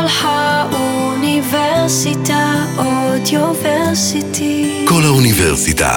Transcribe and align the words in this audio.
כל 0.00 0.06
האוניברסיטה 0.22 2.54
אודיוורסיטי. 2.78 4.84
כל 4.88 5.02
האוניברסיטה, 5.04 5.90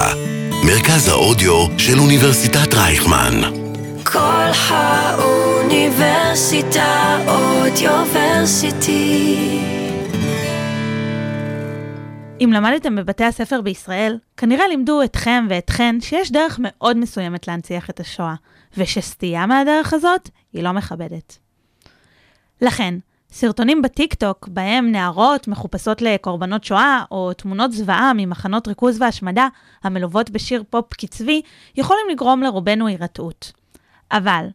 מרכז 0.66 1.08
האודיו 1.08 1.66
של 1.78 1.98
אוניברסיטת 1.98 2.74
רייכמן. 2.74 3.40
כל 4.04 4.50
האוניברסיטה 4.68 7.18
אודיוורסיטי. 7.28 9.36
אם 12.40 12.50
למדתם 12.52 12.96
בבתי 12.96 13.24
הספר 13.24 13.60
בישראל, 13.60 14.18
כנראה 14.36 14.68
לימדו 14.68 15.02
אתכם 15.02 15.46
ואתכן 15.50 15.96
שיש 16.00 16.32
דרך 16.32 16.58
מאוד 16.62 16.96
מסוימת 16.96 17.48
להנציח 17.48 17.90
את 17.90 18.00
השואה, 18.00 18.34
ושסטייה 18.76 19.46
מהדרך 19.46 19.94
הזאת 19.94 20.28
היא 20.52 20.62
לא 20.62 20.72
מכבדת. 20.72 21.38
לכן, 22.62 22.94
סרטונים 23.36 23.82
בטיקטוק 23.82 24.48
בהם 24.48 24.92
נערות 24.92 25.48
מחופשות 25.48 26.02
לקורבנות 26.02 26.64
שואה, 26.64 27.04
או 27.10 27.32
תמונות 27.32 27.72
זוועה 27.72 28.12
ממחנות 28.16 28.68
ריכוז 28.68 29.00
והשמדה 29.00 29.48
המלוות 29.84 30.30
בשיר 30.30 30.64
פופ 30.70 30.94
קצבי, 30.94 31.42
יכולים 31.76 32.06
לגרום 32.10 32.42
לרובנו 32.42 32.86
הירתעות. 32.86 33.52
אבל, 34.12 34.46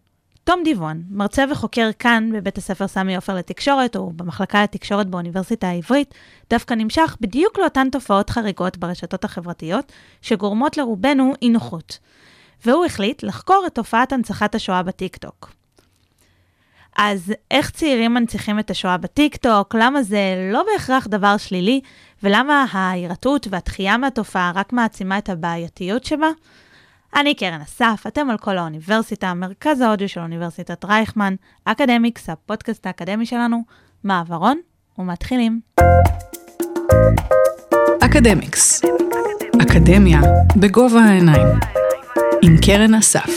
תום 0.44 0.64
דיבון, 0.64 1.04
מרצה 1.10 1.46
וחוקר 1.52 1.90
כאן 2.00 2.30
בבית 2.34 2.58
הספר 2.58 2.88
סמי 2.88 3.16
עופר 3.16 3.36
לתקשורת, 3.36 3.96
או 3.96 4.12
במחלקה 4.16 4.64
לתקשורת 4.64 5.08
באוניברסיטה 5.08 5.68
העברית, 5.68 6.14
דווקא 6.50 6.74
נמשך 6.74 7.18
בדיוק 7.22 7.60
לאותן 7.60 7.90
תופעות 7.92 8.30
חריגות 8.30 8.78
ברשתות 8.78 9.24
החברתיות, 9.24 9.92
שגורמות 10.22 10.78
לרובנו 10.78 11.34
אי 11.42 11.50
נוחות. 11.50 12.00
והוא 12.66 12.86
החליט 12.86 13.24
לחקור 13.24 13.64
את 13.68 13.76
תופעת 13.76 14.12
הנצחת 14.12 14.56
השואה 14.56 14.84
בטיקטוק. 14.84 15.59
אז 16.98 17.34
איך 17.52 17.70
צעירים 17.70 18.14
מנציחים 18.14 18.60
את 18.60 18.72
השואה 18.72 18.98
בטיקטוק? 18.98 19.76
למה 19.76 20.04
זה 20.04 20.50
לא 20.54 20.64
בהכרח 20.74 21.08
דבר 21.08 21.38
שלילי? 21.38 21.82
ולמה 22.24 22.66
ההירתעות 22.72 23.48
והדחייה 23.50 23.98
מהתופעה 23.98 24.52
רק 24.56 24.74
מעצימה 24.74 25.18
את 25.18 25.30
הבעייתיות 25.30 26.04
שבה? 26.04 26.28
אני 27.16 27.36
קרן 27.36 27.62
אסף, 27.62 28.04
אתם 28.08 28.30
על 28.30 28.38
קול 28.38 28.58
האוניברסיטה, 28.58 29.34
מרכז 29.34 29.82
האודיו 29.82 30.10
של 30.10 30.20
אוניברסיטת 30.20 30.86
רייכמן, 30.86 31.36
אקדמיקס, 31.66 32.30
הפודקאסט 32.30 32.86
האקדמי 32.86 33.26
שלנו, 33.26 33.64
מעברון, 34.04 34.60
ומתחילים. 34.98 35.60
אקדמיקס, 38.06 38.82
אקדמיה 39.62 40.22
בגובה 40.56 41.00
העיניים, 41.00 41.48
עם 42.42 42.56
קרן 42.66 42.94
אסף. 42.94 43.30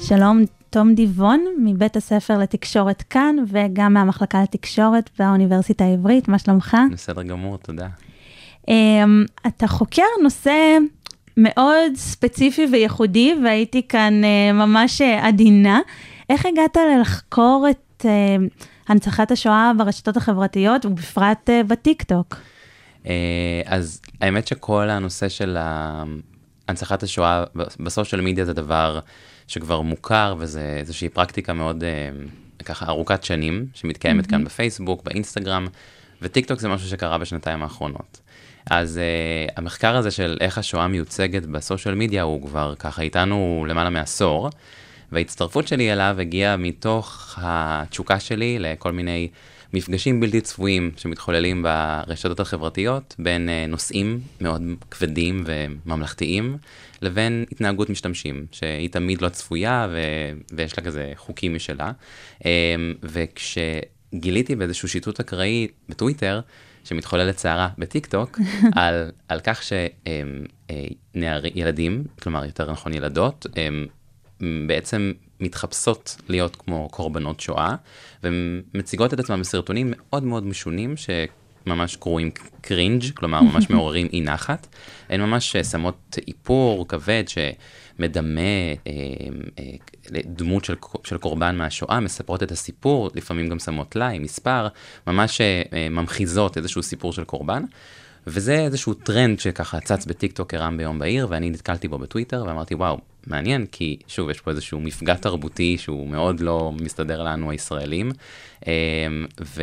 שלום, 0.00 0.44
תום 0.70 0.94
דיבון 0.94 1.44
מבית 1.58 1.96
הספר 1.96 2.38
לתקשורת 2.38 3.02
כאן, 3.02 3.36
וגם 3.48 3.94
מהמחלקה 3.94 4.42
לתקשורת 4.42 5.10
באוניברסיטה 5.18 5.84
העברית, 5.84 6.28
מה 6.28 6.38
שלומך? 6.38 6.76
בסדר 6.92 7.22
גמור, 7.22 7.58
תודה. 7.58 7.88
Um, 8.62 8.70
אתה 9.46 9.66
חוקר 9.66 10.02
נושא 10.22 10.78
מאוד 11.36 11.92
ספציפי 11.94 12.66
וייחודי, 12.72 13.34
והייתי 13.44 13.88
כאן 13.88 14.12
uh, 14.22 14.52
ממש 14.52 15.00
uh, 15.00 15.04
עדינה. 15.04 15.80
איך 16.30 16.46
הגעת 16.46 16.76
לחקור 17.00 17.66
את 17.70 18.04
uh, 18.06 18.62
הנצחת 18.88 19.30
השואה 19.30 19.72
ברשתות 19.78 20.16
החברתיות, 20.16 20.84
ובפרט 20.84 21.50
uh, 21.50 21.66
בטיקטוק? 21.66 22.36
Uh, 23.04 23.08
אז 23.64 24.00
האמת 24.20 24.46
שכל 24.46 24.90
הנושא 24.90 25.28
של 25.28 25.56
הנצחת 26.68 27.02
השואה 27.02 27.44
בסושיאל 27.80 28.20
מדיה 28.20 28.44
זה 28.44 28.52
דבר 28.52 29.00
שכבר 29.50 29.80
מוכר, 29.80 30.34
וזה 30.38 30.76
איזושהי 30.78 31.08
פרקטיקה 31.08 31.52
מאוד 31.52 31.84
uh, 31.84 32.64
ככה 32.64 32.86
ארוכת 32.86 33.24
שנים, 33.24 33.66
שמתקיימת 33.74 34.24
mm-hmm. 34.24 34.30
כאן 34.30 34.44
בפייסבוק, 34.44 35.04
באינסטגרם, 35.04 35.66
וטיקטוק 36.22 36.60
זה 36.60 36.68
משהו 36.68 36.88
שקרה 36.88 37.18
בשנתיים 37.18 37.62
האחרונות. 37.62 38.20
אז 38.70 39.00
uh, 39.48 39.52
המחקר 39.56 39.96
הזה 39.96 40.10
של 40.10 40.36
איך 40.40 40.58
השואה 40.58 40.88
מיוצגת 40.88 41.46
בסושיאל 41.46 41.94
מדיה 41.94 42.22
הוא 42.22 42.42
כבר 42.48 42.74
ככה 42.78 43.02
איתנו 43.02 43.66
למעלה 43.68 43.90
מעשור, 43.90 44.50
וההצטרפות 45.12 45.68
שלי 45.68 45.92
אליו 45.92 46.16
הגיעה 46.20 46.56
מתוך 46.56 47.38
התשוקה 47.42 48.20
שלי 48.20 48.58
לכל 48.58 48.92
מיני 48.92 49.28
מפגשים 49.72 50.20
בלתי 50.20 50.40
צפויים 50.40 50.90
שמתחוללים 50.96 51.62
ברשתות 51.62 52.40
החברתיות 52.40 53.14
בין 53.18 53.48
uh, 53.48 53.70
נושאים 53.70 54.20
מאוד 54.40 54.62
כבדים 54.90 55.44
וממלכתיים 55.46 56.56
לבין 57.02 57.44
התנהגות 57.52 57.90
משתמשים, 57.90 58.46
שהיא 58.52 58.90
תמיד 58.90 59.22
לא 59.22 59.28
צפויה 59.28 59.88
ו... 59.90 59.98
ויש 60.52 60.78
לה 60.78 60.84
כזה 60.84 61.12
חוקים 61.16 61.54
משלה. 61.54 61.92
Um, 62.38 62.42
וכשגיליתי 63.02 64.56
באיזשהו 64.56 64.88
שיטוט 64.88 65.20
אקראי 65.20 65.68
בטוויטר, 65.88 66.40
שמתחוללת 66.84 67.38
סערה 67.38 67.68
בטיק 67.78 68.06
טוק, 68.06 68.38
על, 68.76 69.10
על 69.28 69.40
כך 69.40 69.62
שילדים, 71.12 72.04
אה, 72.06 72.22
כלומר 72.22 72.44
יותר 72.44 72.72
נכון 72.72 72.94
ילדות, 72.94 73.46
בעצם 74.66 75.12
מתחפשות 75.40 76.16
להיות 76.28 76.56
כמו 76.56 76.88
קורבנות 76.90 77.40
שואה, 77.40 77.74
ומציגות 78.24 79.14
את 79.14 79.20
עצמם 79.20 79.40
בסרטונים 79.40 79.94
מאוד 79.96 80.22
מאוד 80.22 80.46
משונים, 80.46 80.94
שממש 80.96 81.96
קרויים 81.96 82.30
cringe, 82.60 83.04
כלומר 83.14 83.42
ממש 83.42 83.70
מעוררים 83.70 84.08
אי 84.12 84.20
נחת. 84.20 84.66
הן 85.08 85.20
ממש 85.20 85.56
שמות 85.56 86.18
איפור 86.28 86.88
כבד 86.88 87.24
שמדמה 87.26 88.40
אה, 88.40 88.92
אה, 89.58 90.20
דמות 90.24 90.64
של, 90.64 90.74
של 91.04 91.18
קורבן 91.18 91.56
מהשואה, 91.56 92.00
מספרות 92.00 92.42
את 92.42 92.52
הסיפור, 92.52 93.10
לפעמים 93.14 93.48
גם 93.48 93.58
שמות 93.58 93.96
עם 93.96 94.22
מספר, 94.22 94.68
ממש 95.06 95.40
אה, 95.40 95.88
ממחיזות 95.90 96.56
איזשהו 96.56 96.82
סיפור 96.82 97.12
של 97.12 97.24
קורבן. 97.24 97.62
וזה 98.26 98.54
איזשהו 98.54 98.94
טרנד 98.94 99.40
שככה 99.40 99.80
צץ 99.80 100.06
בטיקטוק 100.06 100.54
כרעם 100.54 100.76
ביום 100.76 100.98
בהיר, 100.98 101.26
ואני 101.30 101.50
נתקלתי 101.50 101.88
בו 101.88 101.98
בטוויטר, 101.98 102.44
ואמרתי, 102.46 102.74
וואו, 102.74 102.98
מעניין, 103.26 103.66
כי 103.66 103.96
שוב, 104.08 104.30
יש 104.30 104.40
פה 104.40 104.50
איזשהו 104.50 104.80
מפגע 104.80 105.14
תרבותי 105.14 105.78
שהוא 105.78 106.08
מאוד 106.08 106.40
לא 106.40 106.72
מסתדר 106.80 107.22
לנו 107.22 107.50
הישראלים. 107.50 108.12
אה, 108.66 108.72
ו... 109.40 109.62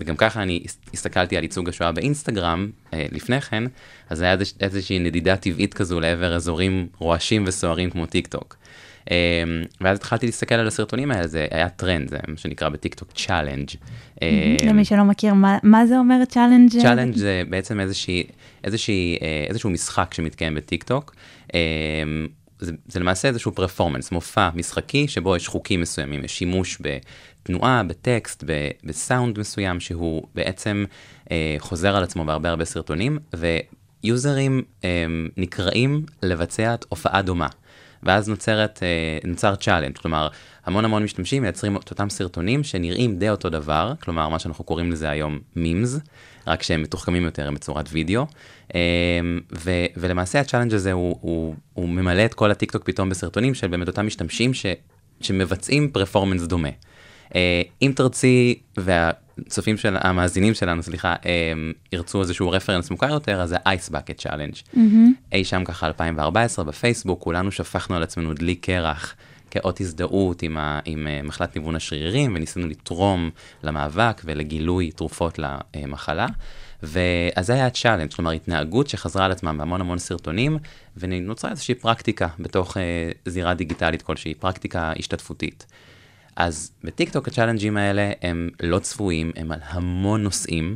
וגם 0.00 0.16
ככה 0.16 0.42
אני 0.42 0.64
הסתכלתי 0.94 1.36
על 1.36 1.42
ייצוג 1.42 1.68
השואה 1.68 1.92
באינסטגרם 1.92 2.70
אה, 2.94 3.06
לפני 3.12 3.40
כן, 3.40 3.64
אז 4.10 4.20
היה 4.20 4.36
איזושהי 4.60 4.98
נדידה 4.98 5.36
טבעית 5.36 5.74
כזו 5.74 6.00
לעבר 6.00 6.36
אזורים 6.36 6.88
רועשים 6.98 7.44
וסוערים 7.46 7.90
כמו 7.90 8.06
טיק 8.06 8.26
טוק. 8.26 8.56
אמ, 9.10 9.16
ואז 9.80 9.96
התחלתי 9.96 10.26
להסתכל 10.26 10.54
על 10.54 10.66
הסרטונים 10.66 11.10
האלה, 11.10 11.26
זה 11.26 11.46
היה 11.50 11.68
טרנד, 11.68 12.10
זה 12.10 12.16
מה 12.28 12.36
שנקרא 12.36 12.68
בטיקטוק 12.68 13.12
challenge. 13.12 13.68
למי 14.64 14.84
שלא 14.84 15.04
מכיר, 15.04 15.34
מה, 15.34 15.58
מה 15.62 15.86
זה 15.86 15.98
אומר 15.98 16.24
challenge? 16.28 16.70
challenge 16.82 17.16
זה 17.16 17.42
בעצם 17.48 17.80
איזושהי, 17.80 18.24
איזושהי, 18.64 19.18
אה, 19.22 19.46
איזשהו 19.48 19.70
משחק 19.70 20.14
שמתקיים 20.14 20.54
בטיקטוק. 20.54 21.14
אמ, 21.54 21.58
זה, 22.60 22.72
זה 22.88 23.00
למעשה 23.00 23.28
איזשהו 23.28 23.52
performance, 23.52 24.12
מופע 24.12 24.48
משחקי 24.54 25.08
שבו 25.08 25.36
יש 25.36 25.48
חוקים 25.48 25.80
מסוימים, 25.80 26.24
יש 26.24 26.38
שימוש 26.38 26.78
בתנועה, 26.80 27.82
בטקסט, 27.82 28.44
בסאונד 28.84 29.38
מסוים 29.38 29.80
שהוא 29.80 30.22
בעצם 30.34 30.84
אה, 31.30 31.56
חוזר 31.58 31.96
על 31.96 32.02
עצמו 32.02 32.24
בהרבה 32.24 32.48
הרבה 32.48 32.64
סרטונים, 32.64 33.18
ויוזרים 34.04 34.62
אה, 34.84 35.06
נקראים 35.36 36.02
לבצע 36.22 36.74
הופעה 36.88 37.22
דומה. 37.22 37.48
ואז 38.02 38.28
נוצרת, 38.28 38.80
אה, 38.82 39.28
נוצר 39.28 39.54
challenge, 39.56 39.98
כלומר, 39.98 40.28
המון 40.66 40.84
המון 40.84 41.02
משתמשים 41.02 41.42
מייצרים 41.42 41.76
את 41.76 41.90
אותם 41.90 42.10
סרטונים 42.10 42.64
שנראים 42.64 43.18
די 43.18 43.30
אותו 43.30 43.50
דבר, 43.50 43.92
כלומר, 44.02 44.28
מה 44.28 44.38
שאנחנו 44.38 44.64
קוראים 44.64 44.92
לזה 44.92 45.10
היום 45.10 45.38
memes, 45.56 45.98
רק 46.46 46.62
שהם 46.62 46.82
מתוחכמים 46.82 47.22
יותר, 47.22 47.48
הם 47.48 47.54
בצורת 47.54 47.88
וידאו. 47.92 48.26
אה, 48.74 48.80
ו, 49.52 49.70
ולמעשה 49.96 50.40
ה 50.40 50.43
challenge 50.43 50.74
הזה 50.74 50.92
הוא, 50.92 51.18
הוא, 51.20 51.54
הוא 51.74 51.88
ממלא 51.88 52.24
את 52.24 52.34
כל 52.34 52.50
הטיקטוק 52.50 52.84
פתאום 52.84 53.08
בסרטונים 53.08 53.54
של 53.54 53.66
באמת 53.66 53.88
אותם 53.88 54.06
משתמשים 54.06 54.54
ש, 54.54 54.66
שמבצעים 55.20 55.90
performance 55.90 56.42
דומה. 56.42 56.68
אה, 57.34 57.62
אם 57.82 57.92
תרצי, 57.96 58.58
וה... 58.76 59.10
הצופים 59.46 59.76
של, 59.76 59.96
המאזינים 60.00 60.54
שלנו, 60.54 60.82
סליחה, 60.82 61.14
הם 61.24 61.72
ירצו 61.92 62.20
איזשהו 62.20 62.50
reference 62.50 62.90
מוכר 62.90 63.10
יותר, 63.10 63.40
אז 63.40 63.48
זה 63.48 63.56
Ice 63.66 63.88
Bucket 63.88 64.18
Challenge. 64.18 64.54
אי 65.32 65.44
שם 65.44 65.64
ככה 65.64 65.86
2014 65.86 66.64
בפייסבוק, 66.64 67.22
כולנו 67.22 67.52
שפכנו 67.52 67.96
על 67.96 68.02
עצמנו 68.02 68.34
דלי 68.34 68.54
קרח. 68.54 69.14
כאות 69.50 69.80
הזדהות 69.80 70.42
עם, 70.42 70.56
ה, 70.56 70.80
עם 70.84 71.06
אה, 71.06 71.26
מחלת 71.26 71.56
ניוון 71.56 71.76
השרירים, 71.76 72.32
וניסינו 72.34 72.66
לתרום 72.66 73.30
למאבק 73.62 74.22
ולגילוי 74.24 74.90
תרופות 74.90 75.38
למחלה. 75.76 76.26
ואז 76.82 77.46
זה 77.46 77.52
היה 77.52 77.66
ה 77.66 77.70
challenge, 77.70 78.14
כלומר 78.14 78.30
התנהגות 78.30 78.88
שחזרה 78.88 79.24
על 79.24 79.32
עצמה 79.32 79.52
בהמון 79.52 79.80
המון 79.80 79.98
סרטונים, 79.98 80.58
ונוצרה 80.96 81.50
איזושהי 81.50 81.74
פרקטיקה 81.74 82.28
בתוך 82.38 82.76
אה, 82.76 82.80
זירה 83.26 83.54
דיגיטלית 83.54 84.02
כלשהי, 84.02 84.34
פרקטיקה 84.34 84.92
השתתפותית. 84.98 85.66
אז 86.38 86.70
בטיקטוק 86.84 87.28
ה 87.28 87.32
challenge 87.32 87.68
ים 87.68 87.76
האלה 87.76 88.12
הם 88.22 88.48
לא 88.62 88.78
צפויים, 88.78 89.32
הם 89.36 89.52
על 89.52 89.58
המון 89.62 90.22
נושאים. 90.22 90.74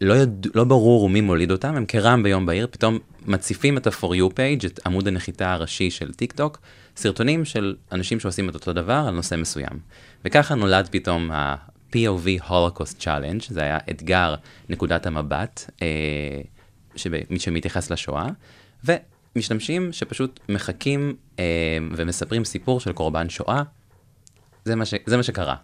לא, 0.00 0.14
יד... 0.14 0.46
לא 0.54 0.64
ברור 0.64 1.08
מי 1.08 1.20
מוליד 1.20 1.50
אותם, 1.50 1.76
הם 1.76 1.86
כרעם 1.86 2.22
ביום 2.22 2.46
בהיר, 2.46 2.66
פתאום 2.70 2.98
מציפים 3.26 3.78
את 3.78 3.86
ה 3.86 3.92
for 3.92 4.12
you 4.14 4.32
page, 4.32 4.66
את 4.66 4.80
עמוד 4.86 5.08
הנחיתה 5.08 5.52
הראשי 5.52 5.90
של 5.90 6.12
טיק 6.12 6.32
טוק, 6.32 6.58
סרטונים 6.96 7.44
של 7.44 7.76
אנשים 7.92 8.20
שעושים 8.20 8.48
את 8.48 8.54
אותו 8.54 8.72
דבר 8.72 9.04
על 9.08 9.14
נושא 9.14 9.34
מסוים. 9.34 9.78
וככה 10.24 10.54
נולד 10.54 10.88
פתאום 10.90 11.30
POV 11.92 12.48
Holocaust 12.48 13.00
Challenge, 13.00 13.44
זה 13.48 13.62
היה 13.62 13.78
אתגר 13.90 14.34
נקודת 14.68 15.06
המבט 15.06 15.70
אה, 15.82 15.86
שבא, 16.96 17.18
שמתייחס 17.38 17.90
לשואה, 17.90 18.26
ומשתמשים 18.84 19.92
שפשוט 19.92 20.40
מחכים 20.48 21.14
אה, 21.38 21.44
ומספרים 21.96 22.44
סיפור 22.44 22.80
של 22.80 22.92
קורבן 22.92 23.28
שואה. 23.28 23.62
זה 24.64 24.76
מה, 24.76 24.84
ש, 24.84 24.94
זה 25.06 25.16
מה 25.16 25.22
שקרה. 25.22 25.54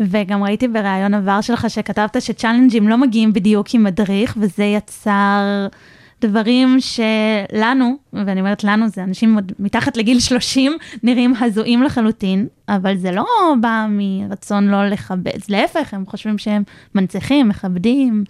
וגם 0.00 0.42
ראיתי 0.42 0.68
בריאיון 0.68 1.14
עבר 1.14 1.40
שלך 1.40 1.70
שכתבת 1.70 2.22
שצ'אלנג'ים 2.22 2.88
לא 2.88 2.98
מגיעים 2.98 3.32
בדיוק 3.32 3.66
עם 3.74 3.84
מדריך, 3.84 4.36
וזה 4.40 4.64
יצר 4.64 5.66
דברים 6.20 6.76
שלנו, 6.80 7.96
ואני 8.12 8.40
אומרת 8.40 8.64
לנו, 8.64 8.88
זה 8.88 9.02
אנשים 9.02 9.34
עוד 9.34 9.52
מתחת 9.58 9.96
לגיל 9.96 10.20
30, 10.20 10.76
נראים 11.02 11.34
הזויים 11.40 11.82
לחלוטין, 11.82 12.46
אבל 12.68 12.96
זה 12.96 13.12
לא 13.12 13.26
בא 13.60 13.86
מרצון 13.88 14.68
לא 14.68 14.88
לכבד, 14.88 15.38
להפך, 15.48 15.94
הם 15.94 16.06
חושבים 16.06 16.38
שהם 16.38 16.62
מנציחים, 16.94 17.48
מכבדים. 17.48 18.24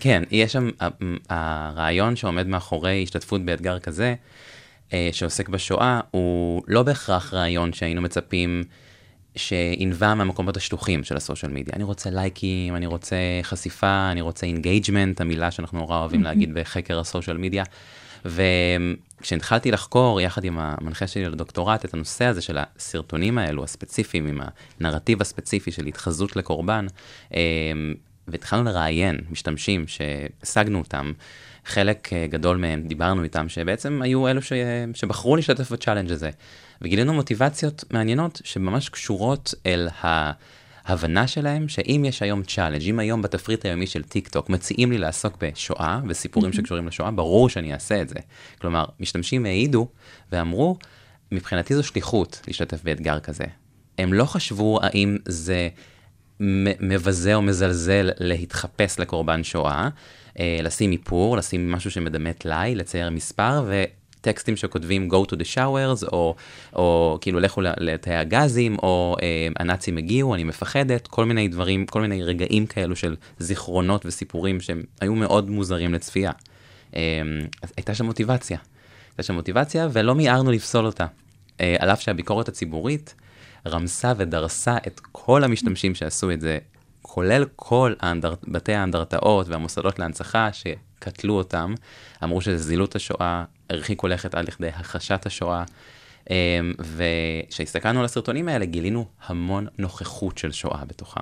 כן, 0.00 0.22
יש 0.30 0.52
שם, 0.52 0.68
הרעיון 1.30 2.16
שעומד 2.16 2.46
מאחורי 2.46 3.02
השתתפות 3.02 3.44
באתגר 3.44 3.78
כזה, 3.78 4.14
אה, 4.92 5.08
שעוסק 5.12 5.48
בשואה, 5.48 6.00
הוא 6.10 6.62
לא 6.68 6.82
בהכרח 6.82 7.34
רעיון 7.34 7.72
שהיינו 7.72 8.02
מצפים 8.02 8.64
שינבע 9.36 10.14
מהמקומות 10.14 10.56
השטוחים 10.56 11.04
של 11.04 11.16
ה 11.16 11.21
social 11.21 11.52
media. 11.52 11.74
אני 11.76 11.84
רוצה 11.84 12.10
לייקים, 12.10 12.76
אני 12.76 12.86
רוצה 12.86 13.16
חשיפה, 13.42 14.08
אני 14.12 14.20
רוצה 14.20 14.46
engagement, 14.46 15.20
המילה 15.20 15.50
שאנחנו 15.50 15.78
נורא 15.78 15.98
אוהבים 15.98 16.22
להגיד 16.22 16.54
בחקר 16.54 16.98
ה 16.98 17.03
social 17.03 17.36
media. 17.36 17.64
וכשהתחלתי 18.24 19.70
לחקור 19.70 20.20
יחד 20.20 20.44
עם 20.44 20.58
המנחה 20.58 21.06
שלי 21.06 21.24
לדוקטורט 21.24 21.84
את 21.84 21.94
הנושא 21.94 22.24
הזה 22.24 22.40
של 22.40 22.58
הסרטונים 22.58 23.38
האלו, 23.38 23.64
הספציפיים, 23.64 24.26
עם 24.26 24.40
הנרטיב 24.80 25.20
הספציפי 25.20 25.72
של 25.72 25.86
התחזות 25.86 26.36
לקורבן, 26.36 26.86
אמ, 27.34 27.38
והתחלנו 28.30 28.64
לראיין 28.64 29.18
משתמשים 29.30 29.84
שהשגנו 29.86 30.78
אותם, 30.78 31.12
חלק 31.64 32.12
אה, 32.12 32.26
גדול 32.26 32.56
מהם, 32.56 32.82
דיברנו 32.82 33.22
איתם, 33.22 33.48
שבעצם 33.48 34.02
היו 34.02 34.28
אלו 34.28 34.42
ש... 34.42 34.52
שבחרו 34.94 35.36
להשתתף 35.36 35.72
ב 35.72 35.76
challenge 35.76 36.12
הזה. 36.12 36.30
וגילינו 36.82 37.14
מוטיבציות 37.14 37.84
מעניינות 37.90 38.40
שממש 38.44 38.88
קשורות 38.88 39.54
אל 39.66 39.88
ההבנה 40.00 41.26
שלהם 41.26 41.68
שאם 41.68 42.04
יש 42.08 42.22
היום 42.22 42.42
challenge, 42.42 42.82
אם 42.82 42.98
היום 42.98 43.22
בתפריט 43.22 43.64
היומי 43.64 43.86
של 43.86 44.02
טיק 44.02 44.28
טוק 44.28 44.50
מציעים 44.50 44.92
לי 44.92 44.98
לעסוק 44.98 45.36
בשואה 45.40 46.00
וסיפורים 46.08 46.52
שקשורים 46.52 46.88
לשואה, 46.88 47.10
ברור 47.10 47.48
שאני 47.48 47.72
אעשה 47.72 48.02
את 48.02 48.08
זה. 48.08 48.18
כלומר, 48.60 48.84
משתמשים 49.00 49.46
העידו 49.46 49.88
ואמרו, 50.32 50.78
מבחינתי 51.32 51.74
זו 51.74 51.82
שליחות 51.82 52.40
להשתתף 52.46 52.82
באתגר 52.84 53.20
כזה. 53.20 53.44
הם 53.98 54.12
לא 54.12 54.24
חשבו 54.24 54.78
האם 54.82 55.16
זה 55.28 55.68
מבזה 56.40 57.34
או 57.34 57.42
מזלזל 57.42 58.10
להתחפש 58.18 59.00
לקורבן 59.00 59.44
שואה, 59.44 59.88
אה, 60.40 60.58
לשים 60.62 60.92
איפור, 60.92 61.36
לשים 61.36 61.72
משהו 61.72 61.90
שמדמה 61.90 62.32
טלאי, 62.32 62.74
לצייר 62.74 63.10
מספר, 63.10 63.70
טקסטים 64.20 64.56
שכותבים 64.56 65.08
go 65.12 65.26
to 65.30 65.34
the 65.34 65.54
showers, 65.54 66.12
או, 66.12 66.34
או 66.76 67.18
כאילו 67.20 67.40
לכו 67.40 67.60
לתאי 67.60 68.16
הגזים, 68.16 68.76
או 68.82 69.16
אה, 69.22 69.48
הנאצים 69.56 69.96
הגיעו, 69.96 70.34
אני 70.34 70.44
מפחדת, 70.44 71.06
כל 71.06 71.24
מיני 71.24 71.48
דברים, 71.48 71.86
כל 71.86 72.00
מיני 72.00 72.22
רגעים 72.22 72.66
כאלו 72.66 72.96
של 72.96 73.16
זיכרונות 73.38 74.06
וסיפורים 74.06 74.60
שהם 74.60 74.82
היו 75.00 75.14
מאוד 75.14 75.50
מוזרים 75.50 75.94
לצפייה. 75.94 76.30
אה, 76.96 77.00
הייתה 77.76 77.94
שם 77.94 78.04
מוטיבציה. 78.04 78.58
הייתה 79.10 79.22
שם 79.22 79.34
מוטיבציה 79.34 79.88
ולא 79.92 80.14
מיהרנו 80.14 80.50
לפסול 80.50 80.86
אותה. 80.86 81.06
אה, 81.60 81.76
על 81.78 81.90
אף 81.90 82.00
שהביקורת 82.00 82.48
הציבורית 82.48 83.14
רמסה 83.66 84.12
ודרסה 84.16 84.76
את 84.86 85.00
כל 85.12 85.44
המשתמשים 85.44 85.94
שעשו 85.94 86.30
את 86.30 86.40
זה, 86.40 86.58
כולל 87.02 87.44
כל 87.56 87.94
האנדר, 88.00 88.34
בתי 88.44 88.74
האנדרטאות 88.74 89.48
והמוסדות 89.48 89.98
להנצחה 89.98 90.48
שקטלו 90.52 91.34
אותם, 91.34 91.74
אמרו 92.24 92.40
שזה 92.40 92.56
זילות 92.56 92.96
השואה, 92.96 93.44
הרחיקו 93.70 94.08
לכת 94.08 94.34
עד 94.34 94.48
לכדי 94.48 94.68
הכחשת 94.68 95.26
השואה. 95.26 95.64
אמ, 96.30 96.34
וכשהסתכלנו 96.78 97.98
על 97.98 98.04
הסרטונים 98.04 98.48
האלה 98.48 98.64
גילינו 98.64 99.06
המון 99.26 99.66
נוכחות 99.78 100.38
של 100.38 100.52
שואה 100.52 100.84
בתוכם. 100.84 101.20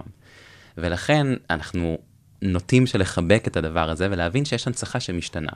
ולכן 0.79 1.27
אנחנו 1.51 1.99
נוטים 2.43 2.87
של 2.87 3.01
לחבק 3.01 3.45
את 3.47 3.57
הדבר 3.57 3.91
הזה 3.91 4.09
ולהבין 4.11 4.45
שיש 4.45 4.67
הנצחה 4.67 5.01
שמשתנה. 5.01 5.53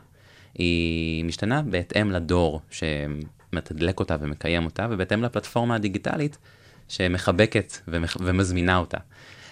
היא 0.54 1.24
משתנה 1.24 1.62
בהתאם 1.62 2.10
לדור 2.10 2.60
שמתדלק 2.70 4.00
אותה 4.00 4.16
ומקיים 4.20 4.64
אותה, 4.64 4.86
ובהתאם 4.90 5.22
לפלטפורמה 5.22 5.74
הדיגיטלית 5.74 6.38
שמחבקת 6.90 7.76
ומזמינה 8.20 8.76
אותה. 8.76 8.98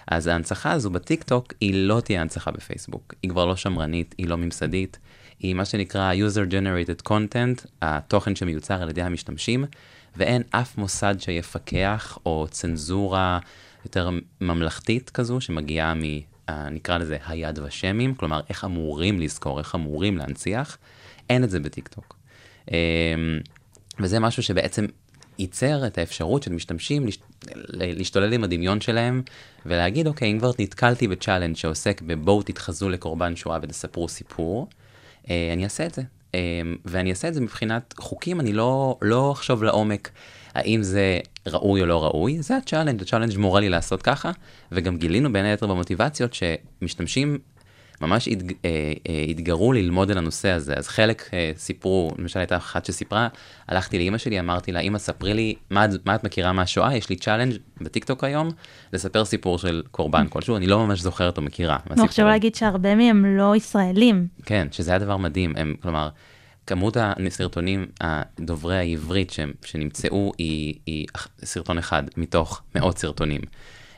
אז 0.07 0.27
ההנצחה 0.27 0.73
הזו 0.73 0.91
בטיק 0.91 1.23
טוק 1.23 1.53
היא 1.61 1.75
לא 1.75 2.01
תהיה 2.01 2.21
הנצחה 2.21 2.51
בפייסבוק. 2.51 3.15
היא 3.23 3.31
כבר 3.31 3.47
לא 3.47 3.57
שמרנית, 3.57 4.15
היא 4.19 4.29
לא 4.29 4.37
ממסדית, 4.37 4.99
היא 5.39 5.55
מה 5.55 5.65
שנקרא 5.65 6.13
user 6.15 6.51
generated 6.51 7.09
content, 7.09 7.67
התוכן 7.83 8.37
שמיוצר 8.37 8.83
על 8.83 8.91
ידי 8.91 9.03
המשתמשים, 9.03 9.65
ואין 10.17 10.43
אף 10.51 10.79
מוסד 10.79 11.15
שיפקח 11.19 12.19
או 12.27 12.47
צנזורה 12.51 13.39
יותר 13.85 14.11
ממלכתית 14.41 15.11
כזו 15.11 15.41
שמגיעה 15.41 15.95
מ... 15.95 16.01
נקרא 16.71 16.99
לזה 16.99 17.17
היד 17.27 17.59
ושמים, 17.59 18.15
כלומר 18.15 18.41
איך 18.49 18.65
אמורים 18.65 19.21
לזכור, 19.21 19.59
איך 19.59 19.75
אמורים 19.75 20.19
להנציח, 20.19 20.79
אין 21.31 21.45
את 21.45 21.51
זה 21.51 21.61
בטיקטוק. 21.61 22.17
אמ, 22.71 22.77
וזה 24.01 24.21
משהו 24.21 24.43
שבעצם 24.43 24.87
ייצר 25.39 25.87
את 25.87 25.99
האפשרות 25.99 26.43
של 26.43 26.53
משתמשים 26.53 27.07
להשתולל 27.69 28.33
עם 28.33 28.45
הדמיון 28.45 28.81
שלהם 28.81 29.23
ולהגיד, 29.67 30.07
אוקיי, 30.07 30.33
אם 30.33 30.39
כבר 30.39 30.51
נתקלתי 30.59 31.09
בצ'אלנג' 31.09 31.57
שעוסק 31.57 32.03
בבואו 32.07 32.43
תתחזו 32.43 32.89
לקורבן 32.89 33.37
שואה 33.37 33.59
ותספרו 33.63 34.09
סיפור, 34.09 34.69
אה, 35.31 35.51
אני 35.53 35.65
אעשה 35.65 35.87
את 35.87 35.95
זה. 35.95 36.03
אה, 36.35 36.41
ואני 36.85 37.11
אעשה 37.11 37.29
את 37.29 37.35
זה 37.35 37.41
מבחינת 37.41 37.95
חוקים, 37.99 38.41
אני 38.41 38.53
לא, 38.53 38.99
לא 39.03 39.33
אחשוב 39.33 39.63
לעומק 39.63 40.11
האם 40.55 40.83
זה 40.83 41.21
ראוי 41.47 41.81
או 41.81 41.87
לא 41.87 42.05
ראוי, 42.05 42.43
זה 42.43 42.57
הצ'אלנג', 42.57 43.03
הצ'אלנג' 43.03 43.37
מורה 43.37 43.61
לי 43.61 43.69
לעשות 43.69 44.03
ככה, 44.03 44.31
וגם 44.73 44.97
גילינו 44.97 45.33
בין 45.33 45.45
היתר 45.45 45.67
במוטיבציות 45.67 46.35
שמשתמשים 46.35 47.39
ממש 48.01 48.29
הת, 48.29 48.39
אה, 48.43 48.93
אה, 49.09 49.25
התגרו 49.29 49.73
ללמוד 49.73 50.11
על 50.11 50.19
הנושא 50.19 50.49
הזה. 50.49 50.75
אז 50.75 50.89
חלק 50.89 51.31
אה, 51.33 51.53
סיפרו, 51.57 52.11
למשל 52.19 52.39
הייתה 52.39 52.57
אחת 52.57 52.85
שסיפרה, 52.85 53.29
הלכתי 53.69 53.99
לאימא 53.99 54.19
שלי, 54.19 54.41
אמרתי 54.41 54.73
לה, 54.73 54.81
אימא, 54.81 54.99
ספרי 54.99 55.35
לי 55.35 55.55
מה, 55.71 55.87
מה 56.05 56.15
את 56.15 56.25
מכירה 56.25 56.53
מהשואה, 56.53 56.97
יש 56.97 57.11
לי 57.11 57.17
צ'אלנג' 57.17 57.57
בטיקטוק 57.81 58.25
היום, 58.25 58.51
לספר 58.93 59.25
סיפור 59.25 59.59
של 59.59 59.83
קורבן 59.91 60.27
כלשהו, 60.29 60.57
אני 60.57 60.67
לא 60.67 60.87
ממש 60.87 61.01
זוכרת 61.01 61.37
או 61.37 61.43
מכירה. 61.43 61.77
אני 61.91 62.09
חושב 62.09 62.25
להגיד 62.25 62.55
שהרבה 62.55 62.95
מהם 62.95 63.37
לא 63.37 63.57
ישראלים. 63.57 64.27
כן, 64.47 64.69
שזה 64.71 64.91
היה 64.91 64.99
דבר 64.99 65.17
מדהים, 65.17 65.55
הם, 65.57 65.75
כלומר, 65.83 66.09
כמות 66.67 66.97
הסרטונים 67.01 67.87
הדוברי 68.01 68.77
העברית 68.77 69.33
שנמצאו 69.65 70.33
היא, 70.39 70.75
היא 70.87 71.07
סרטון 71.45 71.79
אחד 71.79 72.03
מתוך 72.17 72.63
מאות 72.75 72.99
סרטונים. 72.99 73.41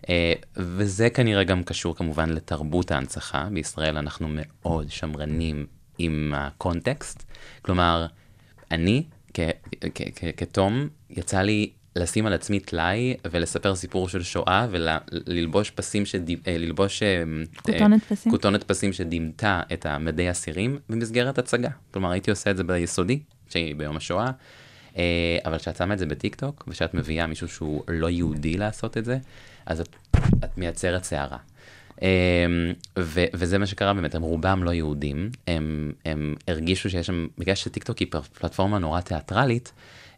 אה, 0.08 0.32
וזה 0.56 1.10
כנראה 1.10 1.44
גם 1.44 1.62
קשור 1.62 1.96
כמובן 1.96 2.30
לתרבות 2.30 2.90
ההנצחה. 2.90 3.48
בישראל 3.52 3.96
אנחנו 3.96 4.28
מאוד 4.30 4.90
שמרנים 4.90 5.66
עם 5.98 6.34
הקונטקסט. 6.36 7.24
כלומר, 7.62 8.06
אני 8.70 9.04
כתום, 10.36 10.88
יצא 11.10 11.40
לי 11.40 11.70
לשים 11.96 12.26
על 12.26 12.32
עצמי 12.32 12.60
טלאי 12.60 13.14
ולספר 13.30 13.74
סיפור 13.74 14.08
של 14.08 14.22
שואה 14.22 14.66
וללבוש 14.70 15.70
פסים 15.70 16.06
שדימ... 16.06 16.38
אה. 16.46 16.56
אה, 17.02 17.52
כותונת 17.62 18.04
פסים. 18.04 18.32
כותונת 18.32 18.64
פסים 18.64 18.92
שדימתה 18.92 19.62
את 19.72 19.86
המדי 19.86 20.30
אסירים 20.30 20.78
במסגרת 20.88 21.38
הצגה. 21.38 21.70
כלומר, 21.90 22.10
הייתי 22.10 22.30
עושה 22.30 22.50
את 22.50 22.56
זה 22.56 22.64
ביסודי, 22.64 23.20
שהיא 23.48 23.74
ביום 23.74 23.96
השואה. 23.96 24.30
אבל 25.44 25.58
כשאת 25.58 25.76
שמה 25.76 25.94
את 25.94 25.98
זה 25.98 26.06
בטיקטוק, 26.06 26.64
ושאת 26.68 26.94
מביאה 26.94 27.26
מישהו 27.26 27.48
שהוא 27.48 27.82
לא 27.88 28.10
יהודי 28.10 28.56
לעשות 28.56 28.96
את 28.98 29.04
זה, 29.04 29.18
אז 29.66 29.80
את, 29.80 29.96
את 30.44 30.58
מייצרת 30.58 31.04
סערה. 31.04 31.38
Um, 31.96 32.02
ו- 32.98 33.24
וזה 33.34 33.58
מה 33.58 33.66
שקרה 33.66 33.94
באמת, 33.94 34.14
הם 34.14 34.22
רובם 34.22 34.64
לא 34.64 34.70
יהודים, 34.70 35.30
הם, 35.46 35.92
הם 36.04 36.34
הרגישו 36.48 36.90
שיש 36.90 37.06
שם, 37.06 37.26
בגלל 37.38 37.54
שטיקטוק 37.54 37.98
היא 37.98 38.08
פלטפורמה 38.40 38.78
נורא 38.78 39.00
תיאטרלית, 39.00 39.72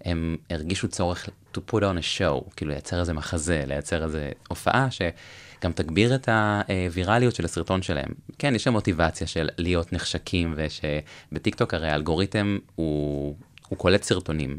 הם 0.04 0.36
הרגישו 0.50 0.88
צורך 0.88 1.28
to 1.54 1.58
put 1.70 1.80
on 1.80 1.98
a 1.98 2.18
show, 2.18 2.50
כאילו 2.56 2.70
לייצר 2.70 3.00
איזה 3.00 3.12
מחזה, 3.12 3.64
לייצר 3.66 4.04
איזה 4.04 4.30
הופעה 4.48 4.88
שגם 4.90 5.72
תגביר 5.72 6.14
את 6.14 6.28
הווירליות 6.28 7.34
של 7.34 7.44
הסרטון 7.44 7.82
שלהם. 7.82 8.08
כן, 8.38 8.54
יש 8.54 8.64
שם 8.64 8.72
מוטיבציה 8.72 9.26
של 9.26 9.48
להיות 9.58 9.92
נחשקים, 9.92 10.54
ושבטיקטוק 10.56 11.74
הרי 11.74 11.88
האלגוריתם 11.88 12.58
הוא, 12.74 13.36
הוא 13.72 13.78
קולט 13.78 14.02
סרטונים, 14.02 14.58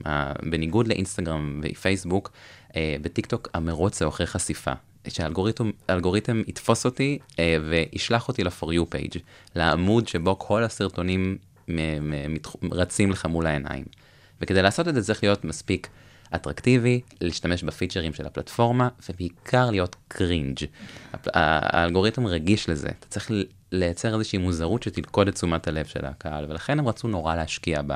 בניגוד 0.49 0.87
לאינסטגרם 0.87 1.61
ופייסבוק, 1.63 2.31
אה, 2.75 2.95
בטיקטוק 3.01 3.49
המרוץ 3.53 3.99
זה 3.99 4.07
אחרי 4.07 4.27
חשיפה. 4.27 4.71
שהאלגוריתם 5.07 6.41
יתפוס 6.47 6.85
אותי 6.85 7.19
אה, 7.39 7.57
וישלח 7.69 8.27
אותי 8.27 8.43
ל-for 8.43 8.65
you 8.65 8.95
page, 8.95 9.19
לעמוד 9.55 10.07
שבו 10.07 10.39
כל 10.39 10.63
הסרטונים 10.63 11.37
רצים 12.71 13.11
לך 13.11 13.25
מול 13.25 13.47
העיניים. 13.47 13.85
וכדי 14.41 14.61
לעשות 14.61 14.87
את 14.87 14.95
זה 14.95 15.03
צריך 15.03 15.23
להיות 15.23 15.45
מספיק 15.45 15.87
אטרקטיבי, 16.35 17.01
להשתמש 17.21 17.63
בפיצ'רים 17.63 18.13
של 18.13 18.25
הפלטפורמה, 18.25 18.89
ובעיקר 19.09 19.69
להיות 19.71 19.95
cringe. 20.07 20.57
האלגוריתם 21.33 22.27
רגיש 22.27 22.69
לזה, 22.69 22.87
אתה 22.99 23.07
צריך 23.07 23.31
לייצר 23.73 24.13
איזושהי 24.13 24.39
מוזרות 24.39 24.83
שתלכוד 24.83 25.27
את 25.27 25.35
תשומת 25.35 25.67
הלב 25.67 25.85
של 25.85 26.05
הקהל, 26.05 26.45
ולכן 26.49 26.79
הם 26.79 26.87
רצו 26.87 27.07
נורא 27.07 27.35
להשקיע 27.35 27.81
ב, 27.87 27.93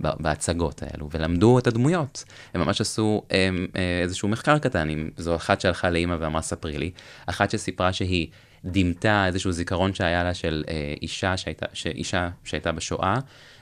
ב, 0.00 0.08
בהצגות 0.20 0.82
האלו, 0.82 1.08
ולמדו 1.12 1.58
את 1.58 1.66
הדמויות. 1.66 2.24
הם 2.54 2.60
ממש 2.60 2.80
עשו 2.80 3.22
הם, 3.30 3.66
אה, 3.76 4.00
איזשהו 4.02 4.28
מחקר 4.28 4.58
קטן, 4.58 4.88
עם, 4.88 5.10
זו 5.16 5.36
אחת 5.36 5.60
שהלכה 5.60 5.90
לאימא 5.90 6.16
ואמרה 6.20 6.42
ספרי 6.42 6.78
לי, 6.78 6.90
אחת 7.26 7.50
שסיפרה 7.50 7.92
שהיא 7.92 8.28
דימתה 8.64 9.26
איזשהו 9.26 9.52
זיכרון 9.52 9.94
שהיה 9.94 10.24
לה 10.24 10.34
של 10.34 10.64
אה, 10.68 10.94
אישה, 11.02 11.36
שהייתה, 11.36 11.66
אישה 11.86 12.28
שהייתה 12.44 12.72
בשואה, 12.72 13.18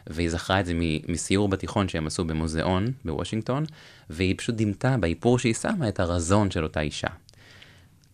והיא 0.07 0.31
זכרה 0.31 0.61
את 0.61 0.66
זה 0.66 0.73
מסיור 1.09 1.49
בתיכון 1.49 1.88
שהם 1.88 2.07
עשו 2.07 2.25
במוזיאון 2.25 2.87
בוושינגטון, 3.04 3.64
והיא 4.11 4.35
פשוט 4.38 4.54
דימתה 4.54 4.97
באיפור 5.00 5.38
שהיא 5.38 5.54
שמה 5.54 5.88
את 5.88 6.00
הרזון 6.00 6.50
של 6.50 6.62
אותה 6.62 6.81
אישה. 6.81 7.09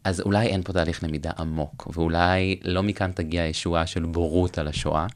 אז 0.08 0.20
אולי 0.20 0.46
אין 0.46 0.62
פה 0.62 0.72
תהליך 0.72 1.04
למידה 1.04 1.30
עמוק, 1.38 1.88
ואולי 1.92 2.58
לא 2.62 2.82
מכאן 2.82 3.12
תגיע 3.12 3.46
ישועה 3.46 3.86
של 3.86 4.04
בורות 4.04 4.58
על 4.58 4.68
השואה, 4.68 5.06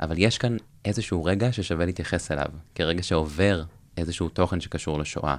אבל 0.00 0.14
יש 0.18 0.38
כאן 0.38 0.56
איזשהו 0.84 1.24
רגע 1.24 1.52
ששווה 1.52 1.86
להתייחס 1.86 2.32
אליו, 2.32 2.46
כרגע 2.74 3.02
שעובר 3.02 3.62
איזשהו 3.96 4.28
תוכן 4.28 4.60
שקשור 4.60 4.98
לשואה. 4.98 5.36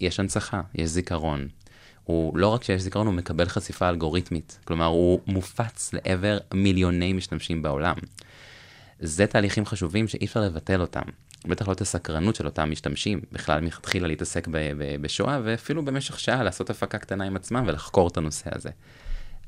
יש 0.00 0.20
הנצחה, 0.20 0.60
יש 0.74 0.88
זיכרון. 0.88 1.48
הוא 2.04 2.38
לא 2.38 2.48
רק 2.48 2.64
שיש 2.64 2.82
זיכרון, 2.82 3.06
הוא 3.06 3.14
מקבל 3.14 3.48
חשיפה 3.48 3.88
אלגוריתמית. 3.88 4.58
כלומר, 4.64 4.86
הוא 4.86 5.20
מופץ 5.26 5.90
לעבר 5.92 6.38
מיליוני 6.54 7.12
משתמשים 7.12 7.62
בעולם. 7.62 7.96
זה 9.00 9.26
תהליכים 9.26 9.66
חשובים 9.66 10.08
שאי 10.08 10.26
אפשר 10.26 10.40
לבטל 10.40 10.80
אותם. 10.80 11.02
בטח 11.44 11.68
לא 11.68 11.72
את 11.72 11.80
הסקרנות 11.80 12.34
של 12.34 12.46
אותם 12.46 12.70
משתמשים, 12.70 13.20
בכלל 13.32 13.60
מלכתחילה 13.60 14.08
להתעסק 14.08 14.48
ב- 14.48 14.56
ב- 14.56 14.96
בשואה, 15.00 15.40
ואפילו 15.44 15.84
במשך 15.84 16.20
שעה 16.20 16.42
לעשות 16.42 16.70
הפקה 16.70 16.98
קטנה 16.98 17.24
עם 17.24 17.36
עצמם 17.36 17.64
ולחקור 17.66 18.08
את 18.08 18.16
הנושא 18.16 18.50
הזה. 18.54 18.70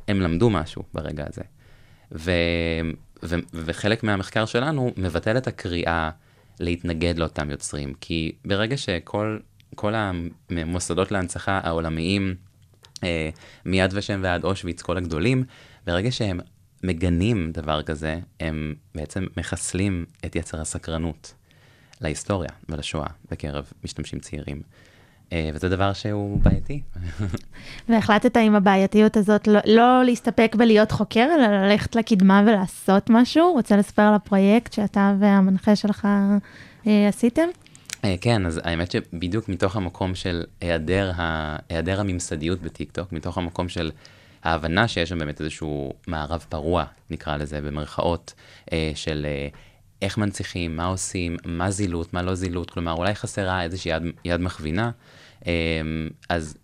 הם 0.08 0.20
למדו 0.20 0.50
משהו 0.50 0.82
ברגע 0.94 1.24
הזה. 1.28 1.42
ו- 2.12 2.90
ו- 3.22 3.36
וחלק 3.54 4.02
מהמחקר 4.02 4.44
שלנו 4.46 4.92
מבטל 4.96 5.36
את 5.36 5.46
הקריאה 5.46 6.10
להתנגד 6.60 7.18
לאותם 7.18 7.50
יוצרים, 7.50 7.94
כי 8.00 8.32
ברגע 8.44 8.76
שכל 8.76 9.38
כל 9.74 9.94
המוסדות 10.50 11.12
להנצחה 11.12 11.60
העולמיים, 11.62 12.34
אה, 13.04 13.30
מיד 13.64 13.90
ושם 13.94 14.20
ועד 14.22 14.44
אושוויץ, 14.44 14.82
כל 14.82 14.96
הגדולים, 14.96 15.44
ברגע 15.86 16.10
שהם 16.10 16.40
מגנים 16.84 17.52
דבר 17.52 17.82
כזה, 17.82 18.18
הם 18.40 18.74
בעצם 18.94 19.26
מחסלים 19.36 20.04
את 20.24 20.36
יצר 20.36 20.60
הסקרנות 20.60 21.34
להיסטוריה 22.00 22.50
ולשואה 22.68 23.06
בקרב 23.30 23.72
משתמשים 23.84 24.18
צעירים. 24.18 24.62
אה, 25.32 25.50
וזה 25.54 25.68
דבר 25.68 25.92
שהוא 25.92 26.40
בעייתי. 26.42 26.82
והחלטת 27.88 28.36
עם 28.36 28.54
הבעייתיות 28.54 29.16
הזאת 29.16 29.46
לא, 29.46 29.60
לא 29.64 30.04
להסתפק 30.04 30.54
בלהיות 30.58 30.92
חוקר, 30.92 31.28
אלא 31.34 31.46
ללכת 31.46 31.96
לקדמה 31.96 32.42
ולעשות 32.46 33.10
משהו? 33.10 33.52
רוצה 33.52 33.76
לספר 33.76 34.02
על 34.02 34.14
הפרויקט 34.14 34.72
שאתה 34.72 35.14
והמנחה 35.18 35.76
שלך 35.76 36.08
אה, 36.86 37.08
עשיתם? 37.08 37.48
אה, 38.04 38.14
כן, 38.20 38.46
אז 38.46 38.60
האמת 38.64 38.90
שבדיוק 38.90 39.48
מתוך 39.48 39.76
המקום 39.76 40.14
של 40.14 40.44
היעדר, 40.60 41.12
ה... 41.16 41.56
היעדר 41.68 42.00
הממסדיות 42.00 42.62
בטיקטוק, 42.62 43.12
מתוך 43.12 43.38
המקום 43.38 43.68
של 43.68 43.90
ההבנה 44.44 44.88
שיש 44.88 45.08
שם 45.08 45.18
באמת 45.18 45.40
איזשהו 45.40 45.92
מערב 46.06 46.44
פרוע, 46.48 46.84
נקרא 47.10 47.36
לזה 47.36 47.60
במרכאות, 47.60 48.34
אה, 48.72 48.92
של 48.94 49.26
אה, 49.28 49.48
איך 50.02 50.18
מנציחים, 50.18 50.76
מה 50.76 50.86
עושים, 50.86 51.36
מה 51.44 51.70
זילות, 51.70 52.14
מה 52.14 52.22
לא 52.22 52.34
זילות, 52.34 52.70
כלומר 52.70 52.92
אולי 52.92 53.14
חסרה 53.14 53.62
איזושהי 53.62 53.90
יד, 53.90 54.02
יד 54.24 54.40
מכווינה, 54.40 54.90
אה, 55.46 55.52
אז 56.28 56.56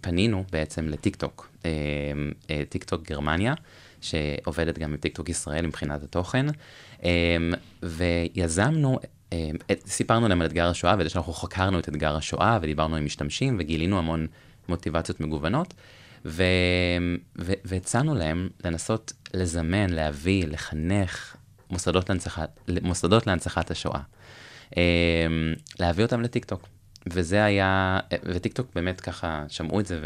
פנינו 0.00 0.44
בעצם 0.52 0.88
לטיקטוק, 0.88 1.52
טיקטוק 2.68 3.02
גרמניה, 3.02 3.54
שעובדת 4.00 4.78
גם 4.78 4.90
עם 4.90 4.96
טיקטוק 4.96 5.28
ישראל 5.28 5.66
מבחינת 5.66 6.02
התוכן, 6.02 6.46
ויזמנו 7.82 8.98
סיפרנו 9.86 10.28
להם 10.28 10.40
על 10.40 10.46
אתגר 10.46 10.68
השואה, 10.68 10.94
וזה 10.98 11.08
שאנחנו 11.08 11.32
חקרנו 11.32 11.78
את 11.78 11.88
אתגר 11.88 12.16
השואה, 12.16 12.58
ודיברנו 12.62 12.96
עם 12.96 13.04
משתמשים, 13.04 13.56
וגילינו 13.58 13.98
המון 13.98 14.26
מוטיבציות 14.68 15.20
מגוונות. 15.20 15.74
והצענו 17.64 18.14
להם 18.14 18.48
לנסות 18.64 19.12
לזמן, 19.34 19.90
להביא, 19.90 20.46
לחנך 20.46 21.36
מוסדות, 21.72 22.08
להנצחת, 22.08 22.60
מוסדות 22.82 23.26
להנצחת 23.26 23.70
השואה. 23.70 24.00
אמ, 24.76 24.82
להביא 25.80 26.04
אותם 26.04 26.22
לטיקטוק. 26.22 26.68
וזה 27.06 27.44
היה, 27.44 28.00
וטיקטוק 28.24 28.66
באמת 28.74 29.00
ככה 29.00 29.44
שמעו 29.48 29.80
את 29.80 29.86
זה 29.86 30.00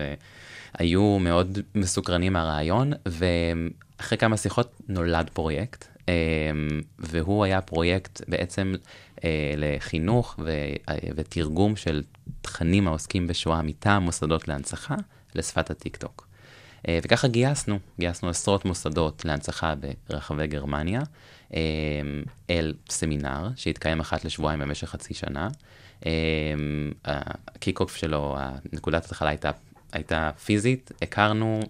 והיו 0.79 1.19
מאוד 1.21 1.59
מסוקרנים 1.75 2.33
מהרעיון, 2.33 2.93
ואחרי 3.07 4.19
כמה 4.19 4.37
שיחות 4.37 4.81
נולד 4.89 5.31
פרויקט, 5.33 5.85
אמ, 6.09 6.15
והוא 6.99 7.45
היה 7.45 7.61
פרויקט 7.61 8.23
בעצם 8.29 8.75
אה, 9.25 9.55
לחינוך 9.57 10.39
ותרגום 11.17 11.77
של 11.77 12.03
תכנים 12.41 12.89
העוסקים 12.89 13.27
בשואה 13.27 13.63
מטעם 13.63 14.03
מוסדות 14.03 14.49
להנצחה. 14.49 14.95
לשפת 15.37 15.71
הטיקטוק. 15.71 16.27
אה, 16.89 16.99
וככה 17.03 17.29
גייסנו, 17.29 17.79
גייסנו 17.99 18.29
עשרות 18.29 18.65
מוסדות 18.65 19.25
להנצחה 19.25 19.75
ברחבי 20.11 20.47
גרמניה, 20.47 21.01
אה, 21.01 21.05
אל 22.51 22.75
סמינר 22.91 23.49
שהתקיים 23.57 24.01
אחת 24.01 24.25
לשבועיים 24.25 24.61
במשך 24.61 24.89
חצי 24.89 25.15
שנה. 25.15 25.49
אה, 26.07 26.13
הקיקוף 27.05 27.97
שלו, 27.97 28.37
נקודת 28.73 29.05
התחלה 29.05 29.29
הייתה, 29.29 29.51
הייתה 29.93 30.31
פיזית, 30.45 30.93
הכרנו, 31.03 31.61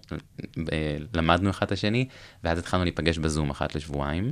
למדנו 1.13 1.49
אחד 1.49 1.65
את 1.65 1.71
השני, 1.71 2.07
ואז 2.43 2.59
התחלנו 2.59 2.83
להיפגש 2.83 3.17
בזום 3.17 3.49
אחת 3.49 3.75
לשבועיים. 3.75 4.31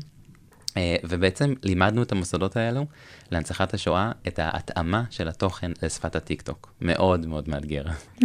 אה, 0.77 0.95
ובעצם 1.03 1.53
לימדנו 1.63 2.03
את 2.03 2.11
המוסדות 2.11 2.57
האלו 2.57 2.85
להנצחת 3.31 3.73
השואה 3.73 4.11
את 4.27 4.39
ההתאמה 4.39 5.03
של 5.09 5.27
התוכן 5.27 5.71
לשפת 5.83 6.15
הטיקטוק. 6.15 6.73
מאוד 6.81 7.25
מאוד 7.25 7.49
מאתגר. 7.49 7.83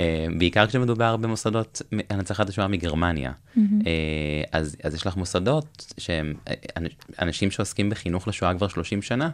אה, 0.00 0.26
בעיקר 0.38 0.66
כשמדובר 0.66 1.16
במוסדות 1.16 1.82
הנצחת 2.10 2.48
השואה 2.48 2.68
מגרמניה. 2.68 3.32
אה, 3.56 3.62
אז, 4.52 4.76
אז 4.82 4.94
יש 4.94 5.06
לך 5.06 5.16
מוסדות 5.16 5.92
שהם 5.98 6.34
אנשים 7.22 7.50
שעוסקים 7.50 7.90
בחינוך 7.90 8.28
לשואה 8.28 8.54
כבר 8.54 8.68
30 8.68 9.02
שנה, 9.02 9.30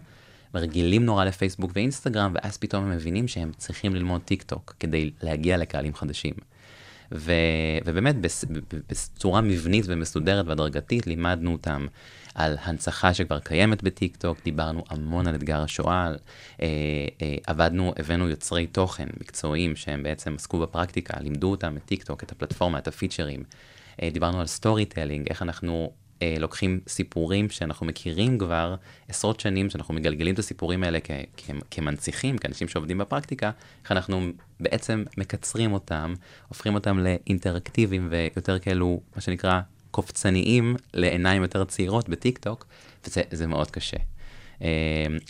רגילים 0.54 1.04
נורא 1.04 1.24
לפייסבוק 1.24 1.70
ואינסטגרם, 1.74 2.32
ואז 2.34 2.56
פתאום 2.56 2.84
הם 2.84 2.90
מבינים 2.90 3.28
שהם 3.28 3.52
צריכים 3.56 3.94
ללמוד 3.94 4.20
טיק 4.20 4.42
טוק 4.42 4.74
כדי 4.80 5.10
להגיע 5.22 5.56
לקהלים 5.56 5.94
חדשים. 5.94 6.34
ו, 7.12 7.32
ובאמת 7.84 8.16
בצורה 8.88 9.40
מבנית 9.40 9.84
ומסודרת 9.88 10.46
והדרגתית 10.46 11.06
לימדנו 11.06 11.52
אותם 11.52 11.86
על 12.34 12.56
הנצחה 12.62 13.14
שכבר 13.14 13.38
קיימת 13.38 13.82
בטיקטוק, 13.82 14.38
דיברנו 14.44 14.84
המון 14.88 15.26
על 15.26 15.34
אתגר 15.34 15.62
השואה, 15.62 16.06
אה, 16.62 16.66
אה, 17.22 17.36
עבדנו, 17.46 17.92
הבאנו 17.98 18.28
יוצרי 18.28 18.66
תוכן 18.66 19.08
מקצועיים 19.20 19.76
שהם 19.76 20.02
בעצם 20.02 20.34
עסקו 20.34 20.58
בפרקטיקה, 20.58 21.20
לימדו 21.20 21.50
אותם 21.50 21.76
את 21.76 21.84
טיקטוק, 21.84 22.22
את 22.22 22.32
הפלטפורמה, 22.32 22.78
את 22.78 22.88
הפיצ'רים. 22.88 23.42
אה, 24.02 24.10
דיברנו 24.12 24.40
על 24.40 24.46
storytelling, 24.46 25.26
איך 25.28 25.42
אנחנו 25.42 25.92
אה, 26.22 26.36
לוקחים 26.38 26.80
סיפורים 26.88 27.50
שאנחנו 27.50 27.86
מכירים 27.86 28.38
כבר 28.38 28.74
עשרות 29.08 29.40
שנים, 29.40 29.70
שאנחנו 29.70 29.94
מגלגלים 29.94 30.34
את 30.34 30.38
הסיפורים 30.38 30.84
האלה 30.84 30.98
כ- 31.04 31.10
כ- 31.36 31.50
כמנציחים, 31.70 32.38
כאנשים 32.38 32.68
שעובדים 32.68 32.98
בפרקטיקה, 32.98 33.50
איך 33.82 33.92
אנחנו 33.92 34.26
בעצם 34.60 35.04
מקצרים 35.16 35.72
אותם, 35.72 36.14
הופכים 36.48 36.74
אותם 36.74 36.98
לאינטראקטיביים 36.98 38.08
ויותר 38.10 38.58
כאלו, 38.58 39.00
מה 39.14 39.20
שנקרא, 39.20 39.60
קופצניים 39.90 40.76
לעיניים 40.94 41.42
יותר 41.42 41.64
צעירות 41.64 42.08
בטיק 42.08 42.38
טוק, 42.38 42.66
וזה 43.06 43.46
מאוד 43.46 43.70
קשה. 43.70 43.96
אה, 44.62 44.68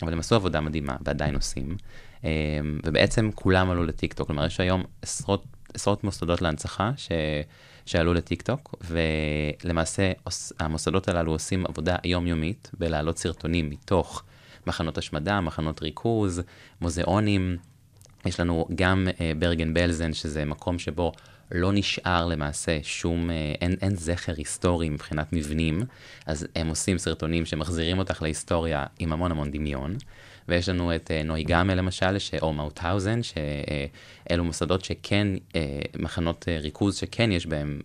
אבל 0.01 0.13
הם 0.13 0.19
עשו 0.19 0.35
עבודה 0.35 0.61
מדהימה 0.61 0.95
ועדיין 1.01 1.35
עושים, 1.35 1.77
אה, 2.25 2.29
ובעצם 2.83 3.29
כולם 3.35 3.69
עלו 3.69 3.83
לטיק 3.83 4.13
טוק, 4.13 4.27
כלומר 4.27 4.45
יש 4.45 4.59
היום 4.59 4.83
עשרות, 5.01 5.43
עשרות 5.73 6.03
מוסדות 6.03 6.41
להנצחה 6.41 6.91
ש... 6.97 7.09
שעלו 7.85 8.13
לטיק 8.13 8.41
טוק, 8.41 8.75
ולמעשה 8.81 10.11
המוסדות 10.59 11.07
הללו 11.07 11.31
עושים 11.31 11.65
עבודה 11.65 11.95
יומיומית 12.03 12.71
בלהעלות 12.79 13.17
סרטונים 13.17 13.69
מתוך 13.69 14.23
מחנות 14.67 14.97
השמדה, 14.97 15.41
מחנות 15.41 15.81
ריכוז, 15.81 16.41
מוזיאונים. 16.81 17.57
יש 18.25 18.39
לנו 18.39 18.65
גם 18.75 19.07
uh, 19.09 19.39
ברגן 19.39 19.73
בלזן, 19.73 20.13
שזה 20.13 20.45
מקום 20.45 20.79
שבו 20.79 21.11
לא 21.51 21.71
נשאר 21.73 22.25
למעשה 22.25 22.79
שום, 22.83 23.29
uh, 23.29 23.33
אין, 23.61 23.75
אין 23.81 23.95
זכר 23.95 24.33
היסטורי 24.37 24.89
מבחינת 24.89 25.33
מבנים, 25.33 25.83
אז 26.25 26.47
הם 26.55 26.67
עושים 26.67 26.97
סרטונים 26.97 27.45
שמחזירים 27.45 27.99
אותך 27.99 28.21
להיסטוריה 28.21 28.85
עם 28.99 29.13
המון 29.13 29.31
המון 29.31 29.51
דמיון. 29.51 29.95
ויש 30.47 30.69
לנו 30.69 30.95
את 30.95 31.11
אה, 31.11 31.23
נוי 31.23 31.43
גאמה 31.43 31.75
למשל, 31.75 32.17
או 32.41 32.53
מאוטהאוזן, 32.53 33.19
שאלו 33.23 34.43
מוסדות 34.43 34.85
שכן, 34.85 35.27
אה, 35.55 35.79
מחנות 35.99 36.45
אה, 36.47 36.57
ריכוז 36.59 36.95
שכן 36.95 37.31
יש 37.31 37.45
בהם 37.45 37.81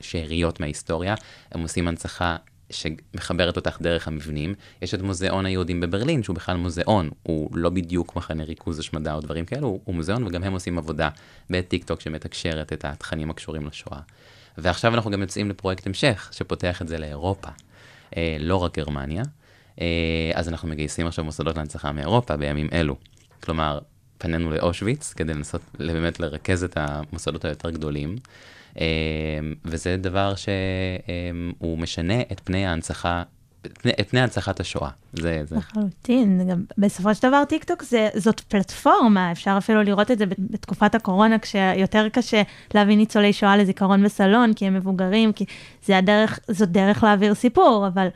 שאריות 0.00 0.60
מההיסטוריה, 0.60 1.14
הם 1.52 1.60
עושים 1.62 1.88
הנצחה 1.88 2.36
שמחברת 2.70 3.56
אותך 3.56 3.78
דרך 3.80 4.08
המבנים. 4.08 4.54
יש 4.82 4.94
את 4.94 5.02
מוזיאון 5.02 5.46
היהודים 5.46 5.80
בברלין, 5.80 6.22
שהוא 6.22 6.36
בכלל 6.36 6.56
מוזיאון, 6.56 7.10
הוא 7.22 7.50
לא 7.56 7.70
בדיוק 7.70 8.16
מחנה 8.16 8.44
ריכוז 8.44 8.78
השמדה 8.78 9.14
או 9.14 9.20
דברים 9.20 9.44
כאלו, 9.44 9.80
הוא, 9.84 9.94
מוזיאון, 9.94 10.24
וגם 10.24 10.44
הם 10.44 10.52
עושים 10.52 10.78
עבודה 10.78 11.08
בטיק 11.50 11.84
טוק 11.84 12.00
שמתקשרת 12.00 12.72
את 12.72 12.84
התכנים 12.84 13.30
הקשורים 13.30 13.66
לשואה. 13.66 14.00
ועכשיו 14.58 14.94
אנחנו 14.94 15.10
גם 15.10 15.20
יוצאים 15.20 15.50
לפרויקט 15.50 15.86
המשך, 15.86 16.28
שפותח 16.32 16.82
את 16.82 16.88
זה 16.88 16.98
לאירופה, 16.98 17.48
אה, 18.16 18.36
לא 18.40 18.56
רק 18.56 18.78
גרמניה. 18.78 19.22
אה, 19.80 20.30
אז 20.34 20.48
אנחנו 20.48 20.68
מגייסים 20.68 21.06
עכשיו 21.06 21.24
מוסדות 21.24 21.56
להנצחה 21.56 21.92
מאירופה 21.92 22.36
בימים 22.36 22.68
אלו. 22.72 22.96
כלומר, 23.42 23.78
פנינו 24.18 24.50
לאושוויץ 24.50 25.12
כדי 25.12 25.34
לנסות 25.34 25.60
באמת 25.78 26.20
לרכז 26.20 26.64
את 26.64 26.76
המוסדות 26.80 27.44
היותר 27.44 27.70
גדולים. 27.70 28.16
אמ, 28.80 29.54
וזה 29.64 29.96
דבר 29.96 30.34
שהוא 30.34 31.78
משנה 31.78 32.20
את 32.20 32.40
פני 32.44 32.66
ההנצחה 32.66 33.22
את 34.00 34.08
פני 34.08 34.20
הנצחת 34.20 34.60
השואה. 34.60 34.90
זה, 35.12 35.42
זה. 35.44 35.56
לחלוטין, 35.56 36.48
גם 36.50 36.64
בסופו 36.78 37.14
של 37.14 37.28
דבר 37.28 37.44
טיקטוק 37.44 37.82
זה, 37.82 38.08
זאת 38.14 38.40
פלטפורמה, 38.40 39.32
אפשר 39.32 39.54
אפילו 39.58 39.82
לראות 39.82 40.10
את 40.10 40.18
זה 40.18 40.24
בתקופת 40.26 40.94
הקורונה, 40.94 41.38
כשיותר 41.38 42.08
קשה 42.08 42.42
להביא 42.74 42.96
ניצולי 42.96 43.32
שואה 43.32 43.56
לזיכרון 43.56 44.04
בסלון, 44.04 44.54
כי 44.54 44.66
הם 44.66 44.74
מבוגרים, 44.74 45.32
כי 45.32 45.44
זה 45.84 45.98
הדרך, 45.98 46.38
זאת 46.48 46.68
דרך 46.68 47.04
להעביר 47.04 47.34
סיפור, 47.34 47.86
אבל 47.86 48.08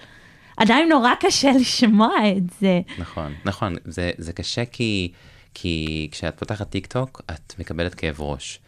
עדיין 0.57 0.89
נורא 0.89 1.13
קשה 1.21 1.51
לשמוע 1.61 2.15
את 2.37 2.43
זה. 2.61 2.81
נכון, 2.99 3.35
נכון, 3.45 3.75
זה, 3.85 4.11
זה 4.19 4.33
קשה 4.33 4.65
כי, 4.65 5.13
כי 5.55 6.09
כשאת 6.13 6.39
פותחת 6.39 6.71
טיקטוק, 6.71 7.23
את 7.31 7.55
מקבלת 7.59 7.95
כאב 7.95 8.21
ראש. 8.21 8.61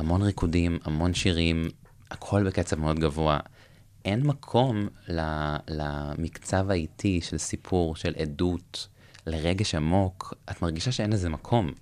המון 0.00 0.22
ריקודים, 0.22 0.78
המון 0.84 1.14
שירים, 1.14 1.68
הכל 2.10 2.44
בקצב 2.46 2.78
מאוד 2.78 2.98
גבוה. 2.98 3.38
אין 4.04 4.22
מקום 4.22 4.88
למקצב 5.68 6.70
האיטי 6.70 7.20
של 7.20 7.38
סיפור, 7.38 7.96
של 7.96 8.14
עדות, 8.18 8.88
לרגש 9.26 9.74
עמוק. 9.74 10.34
את 10.50 10.62
מרגישה 10.62 10.92
שאין 10.92 11.12
לזה 11.12 11.28
מקום. 11.28 11.72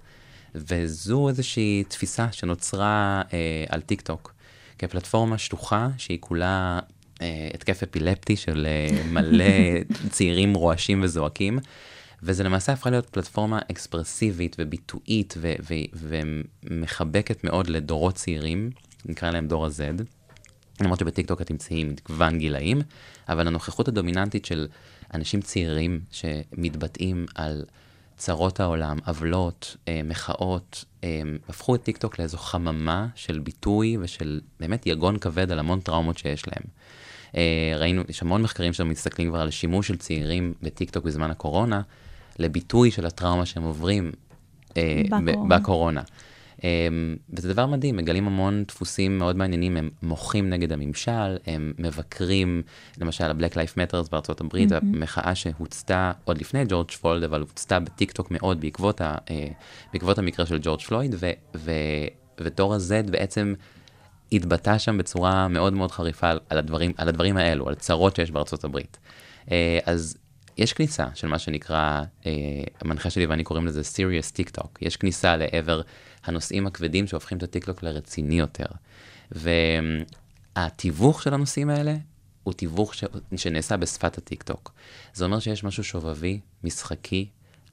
וזו 0.55 1.29
איזושהי 1.29 1.85
תפיסה 1.89 2.33
שנוצרה 2.33 3.23
אה, 3.33 3.65
על 3.69 3.81
טיק 3.81 4.01
טוק, 4.01 4.35
כפלטפורמה 4.79 5.39
שטוחה 5.39 5.89
שהיא 5.99 6.19
כולה 6.21 6.79
אה, 7.23 7.49
התקף 7.55 7.83
אפילפטי 7.83 8.37
של 8.37 8.67
אה, 8.67 9.03
מלא 9.05 9.45
צעירים 10.11 10.55
רועשים 10.55 11.03
וזועקים. 11.03 11.59
וזה 12.23 12.45
למעשה 12.45 12.73
הפכה 12.73 12.91
להיות 12.91 13.09
פלטפורמה 13.11 13.59
אקספרסיבית 13.71 14.57
וביטואית 14.59 15.35
ו- 15.39 15.55
ו- 15.63 15.75
ומחבקת 15.95 17.45
מאוד 17.45 17.71
לדורות 17.71 18.15
צעירים, 18.15 18.71
נקרא 19.05 19.31
להם 19.31 19.49
דור 19.49 19.67
ה-Z. 19.67 20.03
למרות 20.81 20.99
שבטיקטוק 20.99 21.41
את 21.41 21.47
תמצאי 21.47 21.85
מגוון 21.85 22.39
גילאים, 22.39 22.83
אבל 23.29 23.47
הנוכחות 23.47 23.89
הדומיננטית 23.89 24.45
של 24.45 24.67
אנשים 25.15 25.41
צעירים 25.41 26.01
שמתבטאים 26.11 27.27
על 27.35 27.65
צרות 28.17 28.61
העולם, 28.61 28.99
עוולות, 29.07 29.77
אה, 29.89 30.01
מחאות, 30.05 30.85
אה, 31.05 31.23
הפכו 31.49 31.75
את 31.75 31.83
טיקטוק 31.83 32.19
לאיזו 32.19 32.39
חממה 32.39 33.07
של 33.15 33.39
ביטוי 33.39 33.97
ושל 34.01 34.41
באמת 34.61 34.87
יגון 34.87 35.19
כבד 35.19 35.53
על 35.53 35.59
המון 35.59 35.81
טראומות 35.81 36.19
שיש 36.19 36.49
להם. 36.49 36.63
אה, 37.37 37.75
ראינו, 37.77 38.03
יש 38.09 38.23
המון 38.23 38.43
מחקרים 38.43 38.73
שמסתכלים 38.73 39.29
כבר 39.29 39.41
על 39.41 39.51
שימוש 39.51 39.89
של 39.89 39.97
צעירים 39.97 40.55
בטיקטוק 40.63 41.05
בזמן 41.05 41.31
הקורונה, 41.31 41.83
לביטוי 42.39 42.91
של 42.91 43.07
הטראומה 43.07 43.47
שהם 43.47 43.63
עוברים 43.63 44.13
אה, 44.77 45.03
בקורונה. 45.11 45.59
בקורונה. 45.59 46.03
אה, 46.65 46.89
וזה 47.31 47.53
דבר 47.53 47.67
מדהים, 47.67 47.97
מגלים 47.97 48.27
המון 48.27 48.65
דפוסים 48.69 49.19
מאוד 49.19 49.37
מעניינים, 49.37 49.77
הם 49.77 49.91
מוחים 50.03 50.51
נגד 50.51 50.73
הממשל, 50.73 51.37
הם 51.47 51.73
מבקרים, 51.79 52.63
למשל 53.01 53.25
ה-Black 53.25 53.53
Life 53.53 53.75
Matters 53.77 54.11
בארצות 54.13 54.41
הברית, 54.41 54.73
mm-hmm. 54.73 54.77
המחאה 54.77 55.35
שהוצתה 55.35 56.13
עוד 56.25 56.39
לפני 56.39 56.65
ג'ורג' 56.69 56.91
פלויד, 56.91 57.23
אבל 57.23 57.41
הוצתה 57.41 57.81
בטיקטוק 57.81 58.31
מאוד 58.31 58.61
בעקבות, 58.61 59.01
ה, 59.01 59.15
אה, 59.31 59.49
בעקבות 59.93 60.19
המקרה 60.19 60.47
של 60.47 60.59
ג'ורג' 60.63 60.81
פלויד, 60.81 61.15
ו, 61.19 61.31
ו, 61.57 61.73
ותור 62.41 62.75
ה-Z 62.75 63.11
בעצם 63.11 63.55
התבטא 64.33 64.79
שם 64.79 64.99
בצורה 64.99 65.49
מאוד 65.49 65.73
מאוד 65.73 65.91
חריפה 65.91 66.31
על, 66.31 66.41
על, 66.49 66.59
הדברים, 66.59 66.93
על 66.97 67.09
הדברים 67.09 67.37
האלו, 67.37 67.69
על 67.69 67.75
צרות 67.75 68.17
שיש 68.17 68.31
בארצות 68.31 68.65
הברית. 68.65 68.99
אז 69.85 70.17
יש 70.59 70.73
כניסה 70.73 71.07
של 71.15 71.29
מה 71.29 71.39
שנקרא, 71.39 72.03
אה, 72.27 72.33
המנחה 72.81 73.11
שלי 73.11 73.27
ואני 73.27 73.45
קוראים 73.45 73.67
לזה 73.67 73.81
serious 73.81 74.37
TikTok. 74.37 74.69
יש 74.81 74.97
כניסה 74.97 75.37
לעבר 75.37 75.81
הנושאים 76.25 76.67
הכבדים 76.67 77.07
שהופכים 77.07 77.39
את 77.39 77.43
הטיקטוק 77.43 77.83
לרציני 77.83 78.39
יותר. 78.39 78.67
והתיווך 80.57 81.23
של 81.23 81.35
הנושאים 81.35 81.71
האלה 81.71 81.97
הוא 82.43 82.55
תיווך 82.55 82.95
ש... 82.95 83.05
שנעשה 83.37 83.77
בשפת 83.77 84.19
הטיקטוק. 84.19 84.73
זה 85.15 85.25
אומר 85.25 85.39
שיש 85.39 85.65
משהו 85.65 85.85
שובבי, 85.85 86.41
משחקי, 86.65 87.29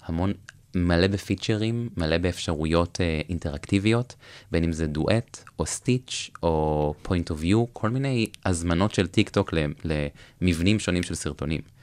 המון, 0.06 0.34
מלא 0.76 1.08
בפיצ'רים, 1.08 1.90
מלא 1.98 2.18
באפשרויות 2.18 3.02
אה, 3.02 3.22
אינטראקטיביות, 3.30 4.16
בין 4.52 4.64
אם 4.64 4.72
זה 4.72 4.88
דואט, 4.88 5.44
או 5.60 5.66
stitch, 5.66 6.30
או 6.44 6.94
point 7.06 7.32
of 7.32 7.44
view, 7.44 7.58
כל 7.74 7.90
מיני 7.90 8.28
הזמנות 8.46 8.94
של 8.94 9.08
טיקטוק 9.08 9.54
למבנים 10.42 10.80
שונים 10.80 11.04
של 11.04 11.16
סרטונים. 11.16 11.75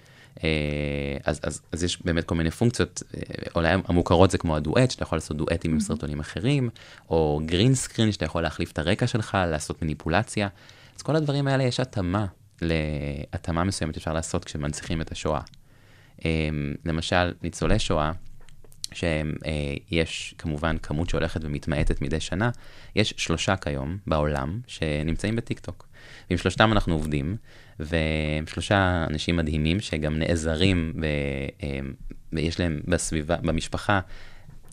אה, 0.44 0.48
אז, 1.24 1.40
אז, 1.42 1.62
אז 1.72 1.84
יש 1.84 2.02
באמת 2.02 2.24
כל 2.24 2.34
מיני 2.34 2.50
פונקציות, 2.50 3.02
אה, 3.16 3.20
אולי 3.54 3.68
המוכרות 3.88 4.30
זה 4.30 4.38
כמו 4.38 4.56
הדואט, 4.56 4.90
שאתה 4.90 5.02
יכול 5.02 5.16
לעשות 5.16 5.36
דואטים 5.36 5.70
עם 5.70 5.78
mm-hmm. 5.78 5.82
סרטונים 5.82 6.20
אחרים, 6.20 6.70
או 7.10 7.40
green 7.44 7.74
screen, 7.74 8.12
שאתה 8.12 8.24
יכול 8.24 8.42
להחליף 8.42 8.72
את 8.72 8.78
הרקע 8.78 9.06
שלך, 9.06 9.38
לעשות 9.50 9.82
מניפולציה. 9.82 10.48
אז 10.96 11.02
כל 11.02 11.16
הדברים 11.16 11.46
האלה 11.46 11.64
יש 11.64 11.80
התאמה, 11.80 12.26
להתאמה 12.62 13.64
מסוימת 13.64 13.96
אפשר 13.96 14.12
לעשות 14.12 14.44
כשמנציחים 14.44 15.00
את 15.00 15.12
השואה. 15.12 15.40
אה, 16.24 16.48
למשל, 16.84 17.32
ניצולי 17.42 17.78
שואה, 17.78 18.12
שיש 18.94 20.34
כמובן 20.38 20.78
כמות 20.78 21.10
שהולכת 21.10 21.44
ומתמעטת 21.44 22.02
מדי 22.02 22.20
שנה, 22.20 22.50
יש 22.96 23.14
שלושה 23.16 23.56
כיום 23.56 23.98
בעולם 24.06 24.60
שנמצאים 24.66 25.36
בטיקטוק. 25.36 25.91
ועם 26.30 26.38
שלושתם 26.38 26.72
אנחנו 26.72 26.94
עובדים, 26.94 27.36
והם 27.78 28.46
שלושה 28.46 29.04
אנשים 29.10 29.36
מדהימים 29.36 29.80
שגם 29.80 30.18
נעזרים, 30.18 30.92
ב, 31.00 31.06
ויש 32.32 32.60
להם 32.60 32.80
בסביבה, 32.88 33.36
במשפחה, 33.36 34.00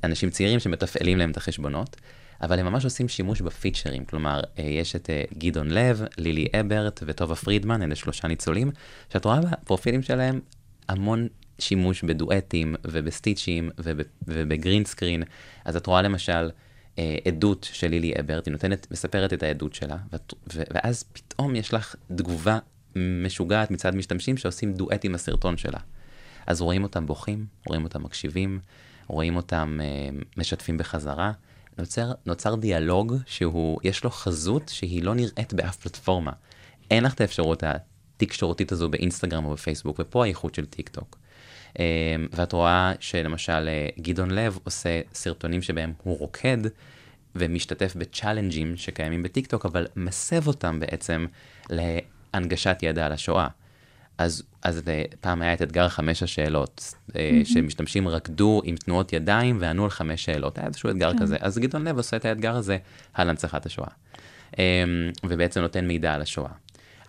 אנשים 0.04 0.30
צעירים 0.30 0.60
שמתפעלים 0.60 1.18
להם 1.18 1.32
את 1.32 1.38
החשבונות. 1.38 1.96
אבל 2.42 2.60
הם 2.60 2.66
ממש 2.66 2.84
עושים 2.84 3.08
שימוש 3.08 3.42
בפיצ'רים, 3.42 4.06
כלומר, 4.06 4.42
אה, 4.60 4.64
יש 4.64 4.96
את 4.96 5.10
אה, 5.10 5.24
גדעון 5.38 5.70
לב, 5.72 6.02
לילי 6.18 6.48
אברט 6.60 7.04
וטובה 7.06 7.36
פרידמן, 7.36 7.82
אלה 7.82 7.96
שלושה 7.96 8.28
ניצולים, 8.28 8.72
שאת 9.14 9.26
רואה 9.26 9.40
בפרופילים 9.42 10.02
שלהם 10.02 10.40
המון 10.90 11.28
שימוש 11.60 12.04
בדואטים 12.04 12.76
ובסטיצ'ים 12.88 13.70
ובגרין 14.28 14.86
סקרין. 14.86 15.24
אז 15.66 15.76
את 15.76 15.86
רואה 15.86 16.02
למשל 16.02 16.32
אה, 16.32 16.50
עדות 17.26 17.70
של 17.74 17.88
לילי 17.88 18.14
אברט, 18.20 18.46
היא 18.46 18.52
נותנת, 18.52 18.88
מספרת 18.92 19.34
את 19.34 19.44
העדות 19.44 19.74
שלה, 19.74 19.98
ואז 20.48 21.04
פתאום 21.14 21.56
יש 21.56 21.74
לך 21.74 21.96
תגובה 22.16 22.60
משוגעת 22.96 23.72
מצד 23.72 23.96
משתמשים 23.96 24.38
שעושים 24.38 24.74
דואט 24.74 25.06
עם 25.06 25.16
הסרטון 25.16 25.58
שלה. 25.58 25.80
אז 26.48 26.62
רואים 26.62 26.84
אותם 26.84 27.06
בוכים, 27.06 27.46
רואים 27.68 27.84
אותם 27.84 28.04
מקשיבים, 28.04 28.60
רואים 29.08 29.36
אותם 29.36 29.80
אה, 29.82 30.10
משתפים 30.38 30.78
בחזרה. 30.78 31.32
נוצר, 31.78 32.12
נוצר 32.26 32.56
דיאלוג 32.56 33.16
שהוא, 33.26 33.80
יש 33.84 34.04
לו 34.04 34.10
חזות 34.10 34.70
שהיא 34.70 35.04
לא 35.04 35.16
נראית 35.16 35.54
באף 35.54 35.76
פלטפורמה. 35.76 36.32
אין 36.92 37.04
לך 37.04 37.14
את 37.14 37.22
האפשרות 37.22 37.64
התקשורתית 37.64 38.72
הזו 38.72 38.90
באינסטגרם 38.90 39.46
או 39.46 39.54
בפייסבוק, 39.54 40.00
ופה 40.00 40.24
האיכות 40.24 40.56
של 40.56 40.66
טיק 40.66 40.90
טוק. 40.90 41.18
אה, 41.80 41.86
ואת 42.32 42.54
רואה 42.54 42.94
שלמשל 43.00 43.68
אה, 43.68 43.88
גדעון 44.00 44.32
לב 44.32 44.60
עושה 44.64 45.02
סרטונים 45.14 45.62
שבהם 45.62 45.94
הוא 46.04 46.20
רוקד 46.20 46.58
ומשתתף 47.36 47.96
בצ'אלנג'ים 47.96 48.78
שקיימים 48.78 49.24
בטיק 49.24 49.48
טוק, 49.48 49.66
אבל 49.66 49.88
מסב 49.96 50.48
אותם 50.48 50.80
בעצם 50.80 51.26
הנגשת 52.34 52.78
ידע 52.82 53.06
על 53.06 53.12
השואה. 53.12 53.48
אז, 54.18 54.44
אז 54.64 54.82
פעם 55.22 55.42
היה 55.42 55.54
את 55.54 55.62
אתגר 55.62 55.90
חמש 55.90 56.24
השאלות, 56.24 56.94
mm-hmm. 57.10 57.14
שמשתמשים 57.46 58.08
רקדו 58.08 58.62
עם 58.64 58.76
תנועות 58.76 59.14
ידיים 59.14 59.58
וענו 59.62 59.84
על 59.84 59.90
חמש 59.90 60.26
שאלות, 60.26 60.58
היה 60.58 60.68
איזשהו 60.68 60.90
אתגר 60.90 61.14
כן. 61.14 61.20
כזה. 61.20 61.38
אז 61.40 61.58
גדעון 61.58 61.88
לב 61.88 61.98
עושה 61.98 62.18
את 62.18 62.26
האתגר 62.26 62.56
הזה 62.56 62.78
על 63.14 63.30
הנצחת 63.30 63.66
השואה, 63.66 63.90
ובעצם 65.24 65.62
נותן 65.62 65.88
מידע 65.88 66.14
על 66.14 66.22
השואה. 66.22 66.52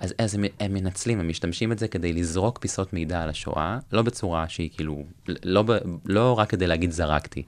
אז, 0.01 0.15
אז 0.19 0.35
הם, 0.35 0.45
הם 0.61 0.75
מנצלים, 0.75 1.21
הם 1.21 1.29
משתמשים 1.29 1.73
את 1.73 1.79
זה 1.79 1.89
כדי 1.89 2.13
לזרוק 2.13 2.59
פיסות 2.59 2.93
מידע 2.93 3.23
על 3.23 3.29
השואה, 3.29 3.79
לא 3.93 4.03
בצורה 4.03 4.49
שהיא 4.49 4.71
כאילו, 4.75 5.05
לא, 5.45 5.65
לא 6.05 6.39
רק 6.39 6.51
כדי 6.51 6.67
להגיד 6.67 6.91
זרקתי, 6.91 7.43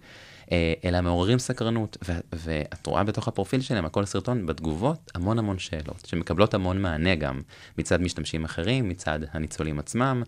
אה, 0.52 0.72
אלא 0.84 1.00
מעוררים 1.00 1.38
סקרנות, 1.38 1.96
ו- 2.08 2.20
ואת 2.32 2.86
רואה 2.86 3.04
בתוך 3.04 3.28
הפרופיל 3.28 3.60
שלהם, 3.60 3.84
הכל 3.84 4.04
סרטון, 4.04 4.46
בתגובות, 4.46 5.10
המון 5.14 5.38
המון 5.38 5.58
שאלות, 5.58 6.02
שמקבלות 6.06 6.54
המון 6.54 6.82
מענה 6.82 7.14
גם 7.14 7.40
מצד 7.78 8.00
משתמשים 8.00 8.44
אחרים, 8.44 8.88
מצד 8.88 9.18
הניצולים 9.32 9.78
עצמם. 9.78 10.22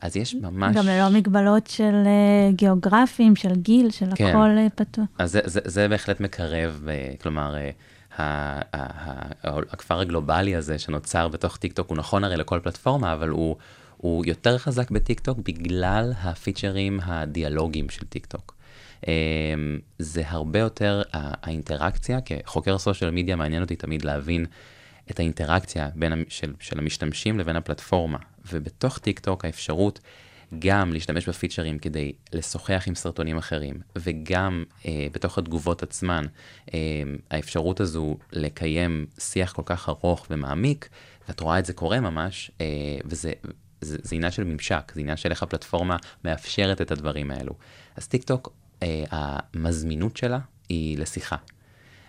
אז 0.00 0.16
יש 0.16 0.34
ממש... 0.34 0.76
גם 0.76 0.86
ללא 0.86 1.08
מגבלות 1.08 1.66
של 1.66 1.94
אה, 2.04 2.54
גיאוגרפיה, 2.54 3.36
של 3.36 3.54
גיל, 3.54 3.90
של 3.90 4.06
כן. 4.14 4.26
הכל 4.26 4.48
אה, 4.66 4.70
פתוח. 4.74 5.04
אז 5.18 5.32
זה, 5.32 5.40
זה, 5.44 5.60
זה 5.64 5.88
בהחלט 5.88 6.20
מקרב, 6.20 6.82
אה, 6.84 7.22
כלומר, 7.22 7.54
אה, 7.54 7.58
הכפר 8.18 10.00
הגלובלי 10.00 10.56
הזה 10.56 10.78
שנוצר 10.78 11.28
בתוך 11.28 11.56
טיק 11.56 11.72
טוק 11.72 11.88
הוא 11.88 11.96
נכון 11.96 12.24
הרי 12.24 12.36
לכל 12.36 12.60
פלטפורמה, 12.62 13.12
אבל 13.12 13.28
הוא, 13.28 13.56
הוא 13.96 14.24
יותר 14.26 14.58
חזק 14.58 14.90
בטיק 14.90 15.20
טוק 15.20 15.38
בגלל 15.38 16.12
הפיצ'רים 16.22 17.00
הדיאלוגיים 17.02 17.90
של 17.90 18.06
טיק 18.06 18.26
טוק. 18.26 18.54
אמ, 19.06 19.12
זה 19.98 20.22
הרבה 20.26 20.58
יותר 20.58 21.02
האינטראקציה, 21.12 22.18
כחוקר 22.20 22.78
social 22.78 23.10
media 23.10 23.36
מעניין 23.36 23.62
אותי 23.62 23.76
תמיד 23.76 24.04
להבין 24.04 24.46
את 25.10 25.18
האינטראקציה 25.18 25.88
בין, 25.94 26.24
של, 26.28 26.52
של 26.60 26.78
המשתמשים 26.78 27.38
לבין 27.38 27.56
הפלטפורמה. 27.56 28.18
ובתוך 28.52 28.98
טיק 28.98 29.18
טוק 29.18 29.44
האפשרות 29.44 30.00
גם 30.58 30.92
להשתמש 30.92 31.28
בפיצ'רים 31.28 31.78
כדי 31.78 32.12
לשוחח 32.32 32.84
עם 32.86 32.94
סרטונים 32.94 33.38
אחרים, 33.38 33.74
וגם 33.96 34.64
אה, 34.86 35.06
בתוך 35.12 35.38
התגובות 35.38 35.82
עצמן, 35.82 36.24
אה, 36.74 36.78
האפשרות 37.30 37.80
הזו 37.80 38.16
לקיים 38.32 39.06
שיח 39.18 39.52
כל 39.52 39.62
כך 39.64 39.88
ארוך 39.88 40.26
ומעמיק, 40.30 40.88
ואת 41.28 41.40
רואה 41.40 41.58
את 41.58 41.64
זה 41.64 41.72
קורה 41.72 42.00
ממש, 42.00 42.50
אה, 42.60 42.66
וזה... 43.04 43.32
זה, 43.84 43.96
זה 44.02 44.16
עניין 44.16 44.30
של 44.32 44.44
ממשק, 44.44 44.92
זה 44.94 45.00
עניין 45.00 45.16
של 45.16 45.30
איך 45.30 45.42
הפלטפורמה 45.42 45.96
מאפשרת 46.24 46.80
את 46.80 46.90
הדברים 46.90 47.30
האלו. 47.30 47.52
אז 47.96 48.08
טיק 48.08 48.24
טוק, 48.24 48.52
אה, 48.82 49.04
המזמינות 49.10 50.16
שלה 50.16 50.38
היא 50.68 50.98
לשיחה. 50.98 51.36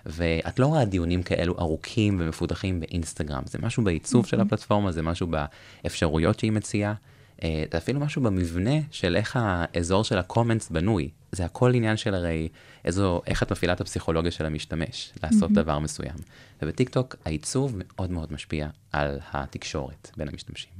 ואת 0.05 0.59
לא 0.59 0.65
רואה 0.65 0.85
דיונים 0.85 1.23
כאלו 1.23 1.59
ארוכים 1.59 2.17
ומפותחים 2.21 2.79
באינסטגרם, 2.79 3.43
זה 3.45 3.57
משהו 3.61 3.83
בעיצוב 3.83 4.25
של 4.25 4.41
הפלטפורמה, 4.41 4.91
זה 4.91 5.01
משהו 5.01 5.27
באפשרויות 5.27 6.39
שהיא 6.39 6.51
מציעה, 6.51 6.93
זה 7.41 7.77
אפילו 7.77 7.99
משהו 7.99 8.21
במבנה 8.21 8.75
של 8.91 9.15
איך 9.15 9.39
האזור 9.39 10.03
של 10.03 10.17
הקומנטס 10.17 10.69
בנוי. 10.69 11.09
זה 11.31 11.45
הכל 11.45 11.75
עניין 11.75 11.97
של 11.97 12.15
הרי 12.15 12.49
איזו, 12.85 13.21
איך 13.27 13.43
את 13.43 13.51
מפעילה 13.51 13.73
את 13.73 13.81
הפסיכולוגיה 13.81 14.31
של 14.31 14.45
המשתמש 14.45 15.13
לעשות 15.23 15.51
mm-hmm. 15.51 15.55
דבר 15.55 15.79
מסוים. 15.79 16.15
ובטיק 16.61 16.89
טוק 16.89 17.15
העיצוב 17.25 17.75
מאוד 17.77 18.11
מאוד 18.11 18.33
משפיע 18.33 18.67
על 18.91 19.19
התקשורת 19.33 20.11
בין 20.17 20.27
המשתמשים. 20.27 20.71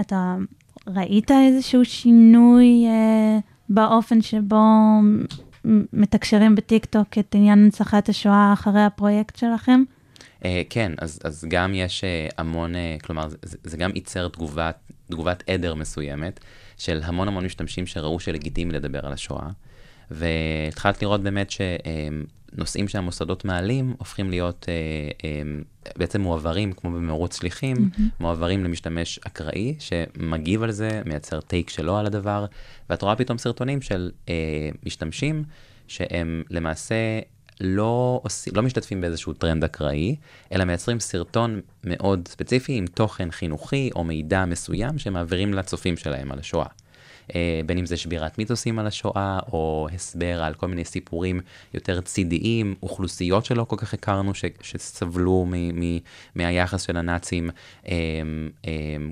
אתה 0.00 0.36
ראית 0.86 1.30
איזשהו 1.30 1.84
שינוי 1.84 2.86
אה, 2.86 3.38
באופן 3.68 4.22
שבו 4.22 4.56
מתקשרים 5.92 6.54
בטיק 6.54 6.84
טוק 6.84 7.18
את 7.18 7.34
עניין 7.34 7.58
הנצחת 7.58 8.08
השואה 8.08 8.52
אחרי 8.52 8.84
הפרויקט 8.84 9.36
שלכם? 9.36 9.82
Uh, 10.42 10.44
כן, 10.70 10.92
אז, 10.98 11.20
אז 11.24 11.44
גם 11.48 11.74
יש 11.74 12.04
uh, 12.04 12.34
המון, 12.38 12.74
uh, 12.74 13.02
כלומר, 13.02 13.28
זה, 13.28 13.56
זה 13.64 13.76
גם 13.76 13.90
ייצר 13.94 14.28
תגובת, 14.28 14.76
תגובת 15.10 15.42
עדר 15.46 15.74
מסוימת 15.74 16.40
של 16.78 17.00
המון 17.04 17.28
המון 17.28 17.44
משתמשים 17.44 17.86
שראו 17.86 18.20
שלגיטימי 18.20 18.72
לדבר 18.72 19.06
על 19.06 19.12
השואה. 19.12 19.48
והתחלת 20.10 21.02
לראות 21.02 21.22
באמת 21.22 21.50
שנושאים 21.50 22.88
שהמוסדות 22.88 23.44
מעלים 23.44 23.94
הופכים 23.98 24.30
להיות 24.30 24.66
בעצם 25.96 26.20
מועברים, 26.20 26.72
כמו 26.72 26.90
במרוץ 26.90 27.38
שליחים, 27.38 27.76
mm-hmm. 27.76 28.00
מועברים 28.20 28.64
למשתמש 28.64 29.18
אקראי 29.26 29.74
שמגיב 29.78 30.62
על 30.62 30.70
זה, 30.70 31.02
מייצר 31.06 31.40
טייק 31.40 31.70
שלו 31.70 31.98
על 31.98 32.06
הדבר, 32.06 32.46
ואת 32.90 33.02
רואה 33.02 33.16
פתאום 33.16 33.38
סרטונים 33.38 33.80
של 33.80 34.10
משתמשים 34.86 35.44
שהם 35.88 36.42
למעשה 36.50 37.20
לא, 37.62 38.20
עושים, 38.22 38.52
לא 38.56 38.62
משתתפים 38.62 39.00
באיזשהו 39.00 39.32
טרנד 39.32 39.64
אקראי, 39.64 40.16
אלא 40.52 40.64
מייצרים 40.64 41.00
סרטון 41.00 41.60
מאוד 41.84 42.28
ספציפי 42.28 42.72
עם 42.72 42.86
תוכן 42.86 43.30
חינוכי 43.30 43.90
או 43.94 44.04
מידע 44.04 44.44
מסוים 44.44 44.98
שמעבירים 44.98 45.54
לצופים 45.54 45.96
שלהם 45.96 46.32
על 46.32 46.38
השואה. 46.38 46.66
Uh, 47.28 47.34
בין 47.66 47.78
אם 47.78 47.86
זה 47.86 47.96
שבירת 47.96 48.38
מיתוסים 48.38 48.78
על 48.78 48.86
השואה, 48.86 49.38
או 49.52 49.88
הסבר 49.94 50.42
על 50.42 50.54
כל 50.54 50.68
מיני 50.68 50.84
סיפורים 50.84 51.40
יותר 51.74 52.00
צידיים, 52.00 52.74
אוכלוסיות 52.82 53.44
שלא 53.44 53.64
כל 53.64 53.76
כך 53.76 53.94
הכרנו, 53.94 54.34
ש, 54.34 54.44
שסבלו 54.60 55.44
מ, 55.46 55.80
מ, 55.80 55.98
מהיחס 56.34 56.82
של 56.82 56.96
הנאצים, 56.96 57.50
um, 57.84 57.88
um, 58.62 58.66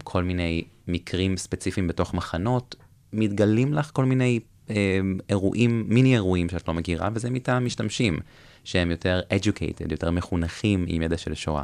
כל 0.04 0.24
מיני 0.24 0.64
מקרים 0.88 1.36
ספציפיים 1.36 1.88
בתוך 1.88 2.14
מחנות, 2.14 2.74
מתגלים 3.12 3.74
לך 3.74 3.90
כל 3.92 4.04
מיני 4.04 4.40
אירועים, 5.28 5.84
מיני 5.88 6.14
אירועים 6.14 6.48
שאת 6.48 6.68
לא 6.68 6.74
מכירה, 6.74 7.08
וזה 7.14 7.30
מטעם 7.30 7.64
משתמשים, 7.64 8.18
שהם 8.64 8.90
יותר 8.90 9.20
educated, 9.30 9.92
יותר 9.92 10.10
מחונכים 10.10 10.84
עם 10.88 11.02
ידע 11.02 11.16
של 11.16 11.34
שואה. 11.34 11.62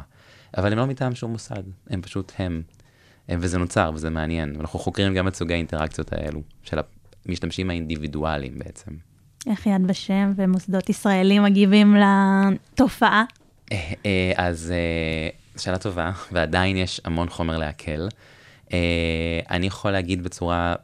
אבל 0.57 0.71
הם 0.71 0.77
לא 0.77 0.85
מטעם 0.85 1.15
שום 1.15 1.31
מוסד, 1.31 1.63
הם 1.89 2.01
פשוט 2.01 2.31
הם. 2.39 2.61
הם 3.27 3.39
וזה 3.41 3.57
נוצר, 3.57 3.91
וזה 3.93 4.09
מעניין. 4.09 4.55
אנחנו 4.59 4.79
חוקרים 4.79 5.13
גם 5.13 5.27
את 5.27 5.35
סוגי 5.35 5.53
האינטראקציות 5.53 6.13
האלו, 6.13 6.41
של 6.63 6.77
המשתמשים 7.25 7.69
האינדיבידואליים 7.69 8.59
בעצם. 8.59 8.91
איך 9.49 9.65
יד 9.65 9.81
ושם 9.87 10.33
ומוסדות 10.35 10.89
ישראלים 10.89 11.43
מגיבים 11.43 11.95
לתופעה? 11.95 13.23
אה, 13.71 13.93
אה, 14.05 14.31
אז 14.35 14.73
אה, 14.75 15.29
שאלה 15.61 15.77
טובה, 15.77 16.11
ועדיין 16.31 16.77
יש 16.77 17.01
המון 17.05 17.29
חומר 17.29 17.57
להקל. 17.57 18.07
אני 19.49 19.67
יכול 19.67 19.91
להגיד 19.91 20.23
בצורה 20.23 20.75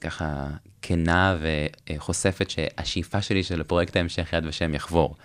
ככה 0.00 0.48
כנה 0.82 1.36
וחושפת 1.40 2.50
שהשאיפה 2.50 3.22
שלי 3.22 3.42
שלפרויקט 3.42 3.96
ההמשך 3.96 4.32
יד 4.32 4.46
ושם 4.46 4.74
יחבור. 4.74 5.16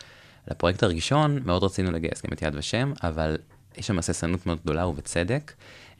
לפרויקט 0.51 0.83
הראשון 0.83 1.39
מאוד 1.45 1.63
רצינו 1.63 1.91
לגייס 1.91 2.25
גם 2.25 2.33
את 2.33 2.41
יד 2.41 2.55
ושם, 2.55 2.93
אבל 3.03 3.37
יש 3.77 3.87
שם 3.87 3.99
הססנות 3.99 4.45
מאוד 4.45 4.59
גדולה 4.63 4.87
ובצדק. 4.87 5.53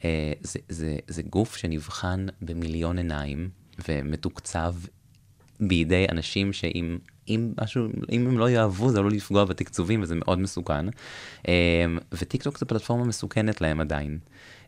אה, 0.04 0.32
זה, 0.40 0.58
זה, 0.68 0.96
זה 1.08 1.22
גוף 1.22 1.56
שנבחן 1.56 2.26
במיליון 2.42 2.98
עיניים 2.98 3.48
ומתוקצב 3.88 4.74
בידי 5.60 6.06
אנשים 6.10 6.52
שאם 6.52 6.98
אם 7.30 7.52
משהו, 7.62 7.88
אם 8.12 8.26
הם 8.26 8.38
לא 8.38 8.50
יאהבו 8.50 8.90
זה 8.90 8.98
עלול 8.98 9.12
לפגוע 9.12 9.44
בתקצובים 9.44 10.02
וזה 10.02 10.14
מאוד 10.14 10.38
מסוכן. 10.38 10.86
אה, 11.48 11.84
וטיקטוק 12.12 12.58
זו 12.58 12.66
פלטפורמה 12.66 13.04
מסוכנת 13.04 13.60
להם 13.60 13.80
עדיין. 13.80 14.18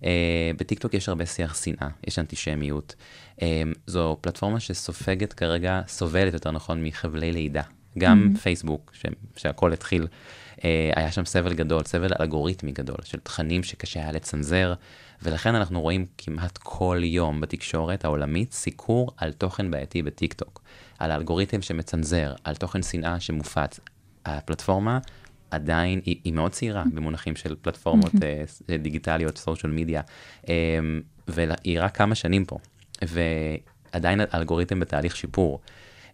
אה, 0.04 0.50
בטיקטוק 0.58 0.94
יש 0.94 1.08
הרבה 1.08 1.26
שיח 1.26 1.62
שנאה, 1.64 1.88
יש 2.06 2.18
אנטישמיות. 2.18 2.94
אה, 3.42 3.62
זו 3.86 4.16
פלטפורמה 4.20 4.60
שסופגת 4.60 5.32
כרגע, 5.32 5.80
סובלת 5.88 6.32
יותר 6.32 6.50
נכון 6.50 6.84
מחבלי 6.84 7.32
לידה. 7.32 7.62
גם 7.98 8.32
mm-hmm. 8.34 8.38
פייסבוק, 8.38 8.92
ש, 8.94 9.06
שהכל 9.36 9.72
התחיל, 9.72 10.06
היה 10.96 11.12
שם 11.12 11.24
סבל 11.24 11.54
גדול, 11.54 11.82
סבל 11.84 12.12
אלגוריתמי 12.20 12.72
גדול, 12.72 12.96
של 13.04 13.18
תכנים 13.18 13.62
שקשה 13.62 14.00
היה 14.00 14.12
לצנזר, 14.12 14.74
ולכן 15.22 15.54
אנחנו 15.54 15.80
רואים 15.80 16.06
כמעט 16.18 16.58
כל 16.58 17.00
יום 17.02 17.40
בתקשורת 17.40 18.04
העולמית 18.04 18.52
סיקור 18.52 19.10
על 19.16 19.32
תוכן 19.32 19.70
בעייתי 19.70 20.02
בטיקטוק. 20.02 20.62
על 21.02 21.10
האלגוריתם 21.10 21.62
שמצנזר, 21.62 22.34
על 22.44 22.54
תוכן 22.54 22.82
שנאה 22.82 23.20
שמופץ. 23.20 23.80
הפלטפורמה 24.26 24.98
עדיין, 25.50 26.00
היא, 26.04 26.16
היא 26.24 26.32
מאוד 26.32 26.50
צעירה 26.52 26.84
במונחים 26.94 27.36
של 27.36 27.54
פלטפורמות 27.62 28.12
uh, 28.14 28.72
דיגיטליות, 28.82 29.38
סושיאל 29.38 29.72
מדיה, 29.72 30.02
um, 30.42 30.48
והיא 31.28 31.80
רק 31.80 31.96
כמה 31.96 32.14
שנים 32.14 32.44
פה, 32.44 32.58
ועדיין 33.02 34.20
האלגוריתם 34.30 34.80
בתהליך 34.80 35.16
שיפור. 35.16 35.60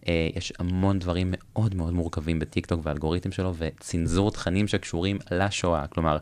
Uh, 0.01 0.07
יש 0.35 0.53
המון 0.59 0.99
דברים 0.99 1.27
מאוד 1.37 1.75
מאוד 1.75 1.93
מורכבים 1.93 2.39
בטיקטוק 2.39 2.81
והאלגוריתם 2.83 3.31
שלו, 3.31 3.53
וצנזור 3.57 4.31
תכנים 4.31 4.67
שקשורים 4.67 5.17
לשואה, 5.31 5.87
כלומר, 5.87 6.17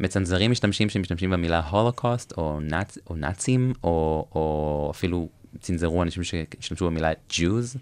מצנזרים 0.00 0.50
משתמשים 0.50 0.88
שמשתמשים 0.88 1.30
במילה 1.30 1.60
הולוקוסט, 1.60 2.32
או, 2.36 2.60
נאצ, 2.60 2.98
או 3.10 3.16
נאצים, 3.16 3.72
או, 3.84 4.26
או 4.34 4.88
אפילו 4.94 5.28
צנזרו 5.60 6.02
אנשים 6.02 6.24
שהשתמשו 6.24 6.86
במילה 6.86 7.12
Jews, 7.30 7.78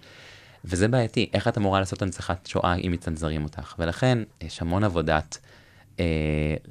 וזה 0.65 0.89
בעייתי, 0.89 1.31
איך 1.35 1.49
את 1.49 1.59
אמורה 1.59 1.81
לעשות 1.81 2.03
הנצחת 2.03 2.47
שואה 2.47 2.75
אם 2.75 2.93
מצנזרים 2.93 3.45
אותך? 3.45 3.75
ולכן 3.79 4.19
יש 4.41 4.63
המון 4.63 4.85
עבודת, 4.85 5.39
אה, 6.01 6.05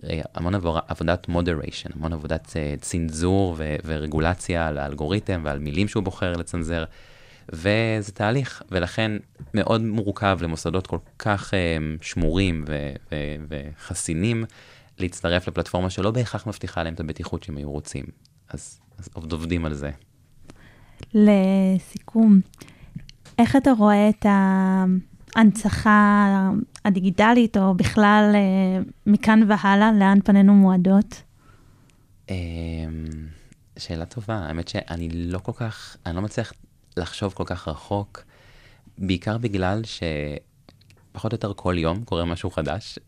אה 0.09 0.21
המון 0.35 0.55
עבודת 0.87 1.27
moderation, 1.29 1.95
המון 1.95 2.13
עבודת 2.13 2.53
אה, 2.55 2.75
צנזור 2.81 3.55
ו- 3.57 3.75
ורגולציה 3.85 4.67
על 4.67 4.77
האלגוריתם 4.77 5.41
ועל 5.45 5.59
מילים 5.59 5.87
שהוא 5.87 6.03
בוחר 6.03 6.33
לצנזר, 6.33 6.83
וזה 7.49 8.11
תהליך, 8.13 8.61
ולכן 8.71 9.11
מאוד 9.53 9.81
מורכב 9.81 10.39
למוסדות 10.41 10.87
כל 10.87 10.97
כך 11.19 11.53
שמורים 12.01 12.65
ו- 12.67 12.93
ו- 13.11 13.35
וחסינים 13.49 14.45
להצטרף 14.99 15.47
לפלטפורמה 15.47 15.89
שלא 15.89 16.11
בהכרח 16.11 16.47
מבטיחה 16.47 16.83
להם 16.83 16.93
את 16.93 16.99
הבטיחות 16.99 17.43
שהם 17.43 17.57
היו 17.57 17.71
רוצים. 17.71 18.05
אז, 18.49 18.79
אז 18.97 19.09
עובדים 19.13 19.65
על 19.65 19.73
זה. 19.73 19.91
לסיכום, 21.13 22.39
איך 23.39 23.55
אתה 23.55 23.71
רואה 23.71 24.09
את 24.09 24.25
ההנצחה 25.35 26.27
הדיגיטלית, 26.85 27.57
או 27.57 27.73
בכלל 27.73 28.31
אה, 28.35 28.83
מכאן 29.05 29.43
והלאה, 29.47 29.91
לאן 29.91 30.19
פנינו 30.23 30.53
מועדות? 30.53 31.21
אמ, 32.29 32.35
שאלה 33.77 34.05
טובה, 34.05 34.35
האמת 34.35 34.67
שאני 34.67 35.09
לא 35.09 35.39
כל 35.39 35.51
כך, 35.55 35.97
אני 36.05 36.15
לא 36.15 36.21
מצליח 36.21 36.53
לחשוב 36.97 37.33
כל 37.33 37.43
כך 37.45 37.67
רחוק, 37.67 38.23
בעיקר 38.97 39.37
בגלל 39.37 39.81
שפחות 39.83 41.31
או 41.31 41.35
יותר 41.35 41.53
כל 41.55 41.75
יום 41.77 42.03
קורה 42.03 42.25
משהו 42.25 42.51
חדש, 42.51 42.99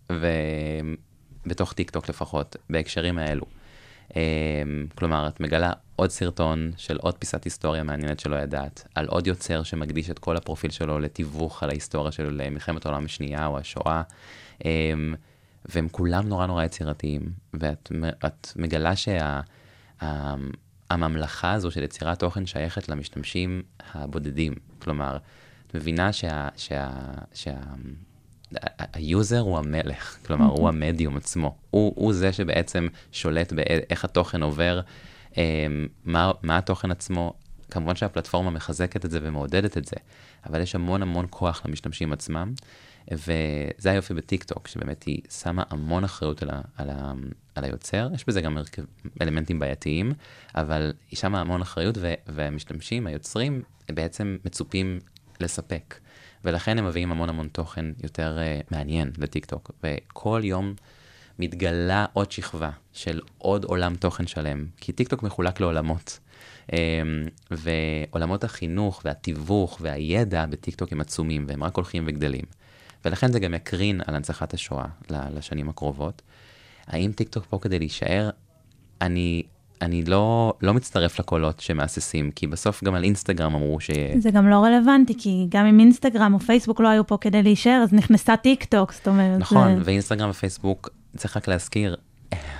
ובתוך 1.45 1.73
טיק 1.73 1.89
טוק 1.89 2.09
לפחות, 2.09 2.55
בהקשרים 2.69 3.17
האלו. 3.17 3.45
אמ, 4.15 4.21
כלומר, 4.95 5.27
את 5.27 5.39
מגלה 5.39 5.71
עוד 5.99 6.09
סרטון 6.09 6.71
של 6.77 6.97
עוד 6.97 7.15
פיסת 7.17 7.43
היסטוריה 7.43 7.83
מעניינת 7.83 8.19
שלא 8.19 8.35
ידעת, 8.35 8.87
על 8.95 9.07
עוד 9.07 9.27
יוצר 9.27 9.63
שמקדיש 9.63 10.09
את 10.09 10.19
כל 10.19 10.37
הפרופיל 10.37 10.71
שלו 10.71 10.99
לתיווך 10.99 11.63
על 11.63 11.69
ההיסטוריה 11.69 12.11
של 12.11 12.49
מלחמת 12.51 12.85
העולם 12.85 13.05
השנייה 13.05 13.45
או 13.45 13.57
השואה. 13.57 14.01
אמ, 14.65 15.13
והם 15.65 15.87
כולם 15.91 16.27
נורא 16.27 16.45
נורא 16.45 16.63
יצירתיים, 16.63 17.21
ואת 17.53 17.91
את 18.25 18.47
מגלה 18.55 18.93
שהממלכה 20.91 21.53
הזו 21.53 21.71
של 21.71 21.83
יצירת 21.83 22.19
תוכן 22.19 22.45
שייכת 22.45 22.89
למשתמשים 22.89 23.61
הבודדים. 23.93 24.53
כלומר, 24.79 25.17
את 25.67 25.75
מבינה 25.75 26.13
שה... 26.13 26.47
שה, 26.57 26.89
שה 27.33 27.53
ה 28.93 29.02
user 29.02 29.39
הוא 29.39 29.57
המלך, 29.57 30.17
כלומר, 30.25 30.45
הוא 30.45 30.69
המדיום 30.69 31.17
עצמו. 31.17 31.55
הוא, 31.69 31.93
הוא 31.95 32.13
זה 32.13 32.33
שבעצם 32.33 32.87
שולט 33.11 33.53
באיך 33.53 34.05
התוכן 34.05 34.43
עובר, 34.43 34.81
מה, 36.05 36.31
מה 36.43 36.57
התוכן 36.57 36.91
עצמו. 36.91 37.33
כמובן 37.71 37.95
שהפלטפורמה 37.95 38.49
מחזקת 38.49 39.05
את 39.05 39.11
זה 39.11 39.19
ומעודדת 39.21 39.77
את 39.77 39.85
זה, 39.85 39.95
אבל 40.45 40.61
יש 40.61 40.75
המון 40.75 41.01
המון 41.01 41.25
כוח 41.29 41.61
למשתמשים 41.65 42.13
עצמם, 42.13 42.53
וזה 43.11 43.91
היופי 43.91 44.13
בטיקטוק, 44.13 44.67
שבאמת 44.67 45.03
היא 45.03 45.21
שמה 45.29 45.63
המון 45.69 46.03
אחריות 46.03 46.43
על, 46.43 46.49
ה, 46.49 46.61
על, 46.77 46.89
ה, 46.89 47.13
על 47.55 47.63
היוצר, 47.63 48.09
יש 48.13 48.25
בזה 48.27 48.41
גם 48.41 48.57
אלמנטים 49.21 49.59
בעייתיים, 49.59 50.13
אבל 50.55 50.93
היא 51.11 51.17
שמה 51.17 51.41
המון 51.41 51.61
אחריות, 51.61 51.97
ו, 51.97 52.13
והמשתמשים, 52.27 53.07
היוצרים, 53.07 53.61
בעצם 53.89 54.37
מצופים 54.45 54.99
לספק. 55.39 55.99
ולכן 56.43 56.77
הם 56.77 56.85
מביאים 56.85 57.11
המון 57.11 57.29
המון 57.29 57.47
תוכן 57.47 57.85
יותר 58.03 58.37
אה, 58.37 58.67
מעניין 58.71 59.11
לטיקטוק. 59.17 59.71
וכל 59.83 60.41
יום 60.43 60.73
מתגלה 61.39 62.05
עוד 62.13 62.31
שכבה 62.31 62.69
של 62.93 63.21
עוד 63.37 63.63
עולם 63.63 63.95
תוכן 63.95 64.27
שלם, 64.27 64.65
כי 64.77 64.91
טיקטוק 64.91 65.23
מחולק 65.23 65.59
לעולמות. 65.59 66.19
אמ, 66.67 66.71
ועולמות 67.51 68.43
החינוך 68.43 69.01
והתיווך 69.05 69.77
והידע 69.81 70.45
בטיקטוק 70.45 70.91
הם 70.91 71.01
עצומים, 71.01 71.45
והם 71.47 71.63
רק 71.63 71.75
הולכים 71.75 72.03
וגדלים. 72.07 72.45
ולכן 73.05 73.31
זה 73.31 73.39
גם 73.39 73.53
יקרין 73.53 74.01
על 74.07 74.15
הנצחת 74.15 74.53
השואה 74.53 74.85
לשנים 75.09 75.69
הקרובות. 75.69 76.21
האם 76.87 77.11
טיקטוק 77.11 77.45
פה 77.49 77.59
כדי 77.61 77.79
להישאר? 77.79 78.29
אני 79.01 79.43
אני 79.81 80.03
לא, 80.05 80.53
לא 80.61 80.73
מצטרף 80.73 81.19
לקולות 81.19 81.59
שמהססים, 81.59 82.31
כי 82.31 82.47
בסוף 82.47 82.83
גם 82.83 82.95
על 82.95 83.03
אינסטגרם 83.03 83.55
אמרו 83.55 83.79
ש... 83.79 83.89
זה 84.17 84.31
גם 84.31 84.49
לא 84.49 84.55
רלוונטי, 84.55 85.13
כי 85.17 85.47
גם 85.49 85.65
אם 85.65 85.79
אינסטגרם 85.79 86.33
או 86.33 86.39
פייסבוק 86.39 86.79
לא 86.79 86.87
היו 86.87 87.07
פה 87.07 87.17
כדי 87.21 87.43
להישאר, 87.43 87.81
אז 87.83 87.93
נכנסה 87.93 88.37
טיק 88.37 88.63
טוק, 88.63 88.93
זאת 88.93 89.07
אומרת... 89.07 89.39
נכון, 89.39 89.75
זה... 89.75 89.81
ואינסטגרם 89.85 90.29
ופייסבוק, 90.29 90.89
צריך 91.17 91.37
רק 91.37 91.47
להזכיר, 91.47 91.95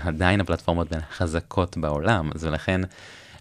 עדיין 0.03 0.41
הפלטפורמות 0.41 0.89
בין 0.89 0.99
החזקות 0.99 1.77
בעולם, 1.77 2.29
אז 2.35 2.45
לכן, 2.45 2.81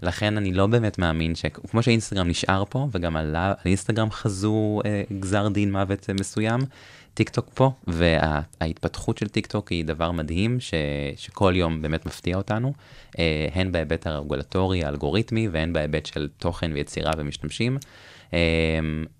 לכן 0.03 0.37
אני 0.37 0.53
לא 0.53 0.66
באמת 0.66 0.99
מאמין 0.99 1.35
ש... 1.35 1.44
כמו 1.47 1.83
שאינסטגרם 1.83 2.29
נשאר 2.29 2.64
פה, 2.68 2.88
וגם 2.92 3.16
על 3.16 3.37
אינסטגרם 3.64 4.11
חזו 4.11 4.81
אה, 4.85 5.03
גזר 5.21 5.49
דין 5.49 5.73
מוות 5.73 6.11
מסוים, 6.21 6.61
טיק 7.14 7.29
טוק 7.29 7.51
פה, 7.55 7.71
וההתפתחות 7.87 9.18
של 9.18 9.29
טיק 9.29 9.47
טוק 9.47 9.68
היא 9.68 9.85
דבר 9.85 10.11
מדהים, 10.11 10.61
ש, 10.61 10.75
שכל 11.16 11.53
יום 11.57 11.83
באמת 11.83 12.07
מפתיע 12.07 12.37
אותנו, 12.37 12.73
אה, 13.18 13.49
הן 13.55 13.73
בהיבט 13.73 14.07
הרגולטורי, 14.07 14.85
האלגוריתמי, 14.85 15.49
והן 15.49 15.73
בהיבט 15.73 16.07
של 16.07 16.29
תוכן 16.37 16.71
ויצירה 16.75 17.12
ומשתמשים. 17.16 17.79
אה, 18.35 18.38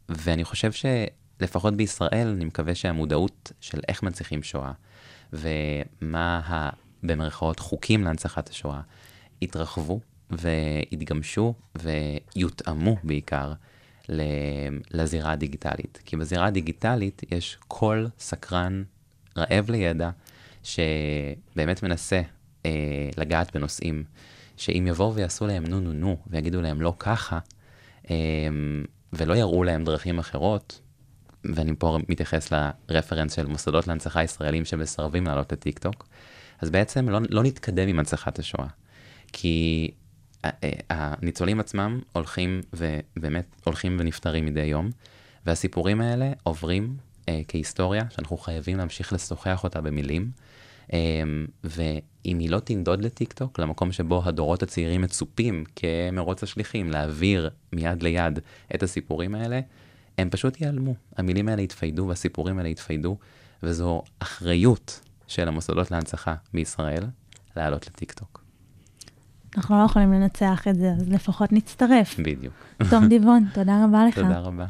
ואני 0.09 0.44
חושב 0.44 0.70
שלפחות 0.72 1.77
בישראל, 1.77 2.29
אני 2.37 2.44
מקווה 2.44 2.74
שהמודעות 2.74 3.53
של 3.61 3.81
איך 3.88 4.03
מנציחים 4.03 4.42
שואה, 4.42 4.72
ומה 5.33 6.41
ה... 6.47 6.71
במרכאות 7.03 7.59
חוקים 7.59 8.05
להנצחת 8.05 8.49
השואה, 8.49 8.81
יתרחבו 9.43 10.01
ויתגמשו 10.31 11.55
ויותאמו 11.75 12.97
בעיקר 13.05 13.53
לזירה 14.91 15.33
הדיגיטלית. 15.33 16.01
כי 16.05 16.17
בזירה 16.17 16.47
הדיגיטלית 16.47 17.23
יש 17.31 17.59
קול 17.69 18.09
סקרן, 18.19 18.83
רעב 19.37 19.71
לידע, 19.71 20.11
שבאמת 20.62 21.83
מנסה 21.83 22.21
אה, 22.67 22.71
לגעת 23.17 23.57
בנושאים, 23.57 24.05
שאם 24.57 24.85
יבואו 24.88 25.14
ויעשו 25.14 25.47
להם 25.47 25.67
נו 25.67 25.81
נו 25.81 25.93
נו, 25.93 26.17
ויגידו 26.27 26.61
להם 26.61 26.81
לא 26.81 26.95
ככה, 26.99 27.38
אה, 28.11 28.17
ולא 29.12 29.35
יראו 29.35 29.64
להם 29.64 29.85
דרכים 29.85 30.19
אחרות, 30.19 30.81
ואני 31.55 31.73
פה 31.79 31.99
מתייחס 32.09 32.53
לרפרנס 32.89 33.33
של 33.33 33.47
מוסדות 33.47 33.87
להנצחה 33.87 34.23
ישראלים 34.23 34.65
שמסרבים 34.65 35.27
לעלות 35.27 35.53
לטיקטוק, 35.53 36.09
אז 36.61 36.71
בעצם 36.71 37.09
לא, 37.09 37.19
לא 37.31 37.43
נתקדם 37.43 37.89
עם 37.89 37.99
הנצחת 37.99 38.39
השואה. 38.39 38.67
כי 39.33 39.91
הניצולים 40.91 41.61
עצמם 41.61 42.01
הולכים 42.13 42.61
ובאמת 42.73 43.47
הולכים 43.65 43.97
ונפטרים 44.01 44.47
מדי 44.47 44.65
יום, 44.65 44.91
והסיפורים 45.47 46.01
האלה 46.01 46.33
עוברים 46.43 46.97
אה, 47.29 47.41
כהיסטוריה 47.49 48.05
שאנחנו 48.11 48.37
חייבים 48.37 48.79
להמשיך 48.79 49.13
לשוחח 49.13 49.65
אותה 49.65 49.81
במילים. 49.81 50.31
אה, 50.93 50.99
ואם 51.65 52.39
היא 52.39 52.51
לא 52.51 52.59
תנדוד 52.59 53.03
לטיקטוק, 53.03 53.59
למקום 53.59 53.93
שבו 53.93 54.23
הדורות 54.25 54.63
הצעירים 54.63 55.03
מצופים 55.03 55.65
כמרוץ 55.77 56.43
השליחים 56.43 56.91
להעביר 56.91 57.51
מיד 57.73 58.03
ליד 58.03 58.39
את 58.75 58.83
הסיפורים 58.83 59.35
האלה, 59.35 59.61
הם 60.18 60.31
פשוט 60.31 60.61
ייעלמו. 60.61 60.94
המילים 61.16 61.48
האלה 61.48 61.62
יתפיידו 61.62 62.07
והסיפורים 62.09 62.59
האלה 62.59 62.68
יתפיידו, 62.68 63.16
וזו 63.62 64.02
אחריות 64.18 65.00
של 65.26 65.48
המוסדות 65.48 65.90
להנצחה 65.90 66.35
בישראל 66.54 67.04
לעלות 67.57 67.87
לטיקטוק. 67.87 68.42
אנחנו 69.57 69.78
לא 69.78 69.85
יכולים 69.85 70.12
לנצח 70.12 70.68
את 70.68 70.76
זה, 70.76 70.92
אז 70.92 71.09
לפחות 71.09 71.52
נצטרף. 71.52 72.20
בדיוק. 72.20 72.54
תום 72.90 73.09
דיבון, 73.09 73.44
תודה 73.54 73.85
רבה 73.85 74.07
לך. 74.07 74.14
תודה 74.14 74.38
רבה. 74.38 74.66